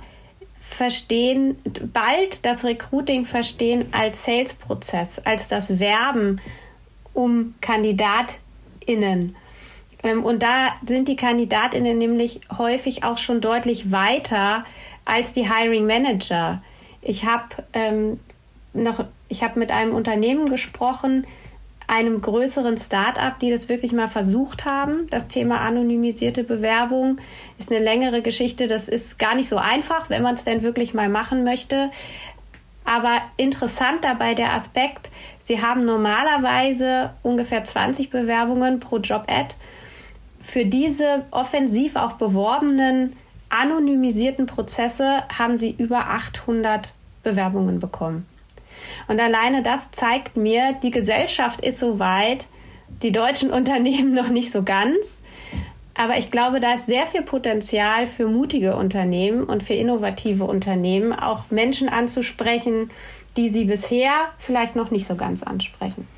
verstehen, 0.58 1.58
bald 1.92 2.46
das 2.46 2.64
Recruiting 2.64 3.26
verstehen 3.26 3.86
als 3.92 4.24
Sales-Prozess, 4.24 5.18
als 5.18 5.48
das 5.48 5.78
Werben 5.78 6.40
um 7.12 7.54
KandidatInnen. 7.60 9.36
Ähm, 10.02 10.24
und 10.24 10.42
da 10.42 10.70
sind 10.86 11.08
die 11.08 11.16
KandidatInnen 11.16 11.98
nämlich 11.98 12.40
häufig 12.56 13.04
auch 13.04 13.18
schon 13.18 13.40
deutlich 13.42 13.92
weiter 13.92 14.64
als 15.04 15.32
die 15.34 15.52
Hiring 15.52 15.86
Manager. 15.86 16.62
Ich 17.02 17.26
habe 17.26 17.64
ähm, 17.74 18.18
noch 18.72 19.04
ich 19.28 19.42
habe 19.42 19.58
mit 19.58 19.70
einem 19.70 19.94
Unternehmen 19.94 20.46
gesprochen, 20.46 21.26
einem 21.92 22.22
größeren 22.22 22.78
Start-up, 22.78 23.38
die 23.38 23.50
das 23.50 23.68
wirklich 23.68 23.92
mal 23.92 24.08
versucht 24.08 24.64
haben. 24.64 25.08
Das 25.10 25.28
Thema 25.28 25.60
anonymisierte 25.60 26.42
Bewerbung 26.42 27.18
ist 27.58 27.70
eine 27.70 27.84
längere 27.84 28.22
Geschichte. 28.22 28.66
Das 28.66 28.88
ist 28.88 29.18
gar 29.18 29.34
nicht 29.34 29.50
so 29.50 29.58
einfach, 29.58 30.08
wenn 30.08 30.22
man 30.22 30.36
es 30.36 30.44
denn 30.44 30.62
wirklich 30.62 30.94
mal 30.94 31.10
machen 31.10 31.44
möchte. 31.44 31.90
Aber 32.86 33.20
interessant 33.36 34.04
dabei 34.04 34.32
der 34.32 34.54
Aspekt, 34.54 35.10
sie 35.44 35.60
haben 35.60 35.84
normalerweise 35.84 37.10
ungefähr 37.22 37.62
20 37.62 38.08
Bewerbungen 38.08 38.80
pro 38.80 38.96
Job-Ad. 38.96 39.54
Für 40.40 40.64
diese 40.64 41.26
offensiv 41.30 41.96
auch 41.96 42.12
beworbenen 42.12 43.12
anonymisierten 43.50 44.46
Prozesse 44.46 45.24
haben 45.38 45.58
sie 45.58 45.74
über 45.76 46.06
800 46.06 46.94
Bewerbungen 47.22 47.80
bekommen. 47.80 48.26
Und 49.08 49.20
alleine 49.20 49.62
das 49.62 49.90
zeigt 49.90 50.36
mir, 50.36 50.74
die 50.82 50.90
Gesellschaft 50.90 51.64
ist 51.64 51.78
so 51.78 51.98
weit, 51.98 52.46
die 53.02 53.12
deutschen 53.12 53.50
Unternehmen 53.52 54.14
noch 54.14 54.28
nicht 54.28 54.50
so 54.50 54.62
ganz. 54.62 55.22
Aber 55.94 56.16
ich 56.16 56.30
glaube, 56.30 56.58
da 56.58 56.74
ist 56.74 56.86
sehr 56.86 57.06
viel 57.06 57.22
Potenzial 57.22 58.06
für 58.06 58.26
mutige 58.26 58.76
Unternehmen 58.76 59.44
und 59.44 59.62
für 59.62 59.74
innovative 59.74 60.44
Unternehmen, 60.44 61.12
auch 61.12 61.50
Menschen 61.50 61.88
anzusprechen, 61.90 62.90
die 63.36 63.48
sie 63.48 63.64
bisher 63.64 64.12
vielleicht 64.38 64.74
noch 64.74 64.90
nicht 64.90 65.06
so 65.06 65.16
ganz 65.16 65.42
ansprechen. 65.42 66.08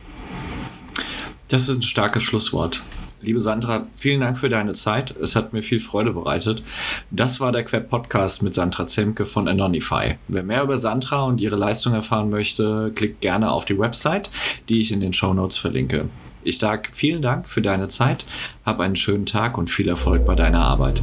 Das 1.49 1.69
ist 1.69 1.77
ein 1.77 1.83
starkes 1.83 2.23
Schlusswort. 2.23 2.83
Liebe 3.25 3.41
Sandra, 3.41 3.87
vielen 3.95 4.21
Dank 4.21 4.37
für 4.37 4.51
deine 4.51 4.75
Zeit. 4.75 5.15
Es 5.17 5.35
hat 5.35 5.53
mir 5.53 5.63
viel 5.63 5.81
Freude 5.81 6.13
bereitet. 6.13 6.63
Das 7.11 7.41
war 7.41 7.53
der 7.53 7.65
Queb 7.65 7.89
Podcast 7.89 8.43
mit 8.43 8.53
Sandra 8.53 8.87
Zemke 8.87 9.25
von 9.25 9.49
Anonify. 9.49 10.19
Wer 10.29 10.43
mehr 10.43 10.63
über 10.63 10.77
Sandra 10.77 11.25
und 11.25 11.41
ihre 11.41 11.57
Leistung 11.57 11.95
erfahren 11.95 12.29
möchte, 12.29 12.93
klickt 12.95 13.23
gerne 13.23 13.51
auf 13.51 13.65
die 13.65 13.79
Website, 13.79 14.31
die 14.69 14.81
ich 14.81 14.93
in 14.93 15.01
den 15.01 15.15
Show 15.15 15.33
Notes 15.33 15.57
verlinke. 15.57 16.09
Ich 16.43 16.59
sage 16.59 16.91
vielen 16.93 17.23
Dank 17.23 17.49
für 17.49 17.63
deine 17.63 17.89
Zeit, 17.89 18.27
hab 18.67 18.79
einen 18.81 18.97
schönen 18.97 19.25
Tag 19.25 19.57
und 19.57 19.71
viel 19.71 19.89
Erfolg 19.89 20.27
bei 20.27 20.35
deiner 20.35 20.61
Arbeit. 20.61 21.03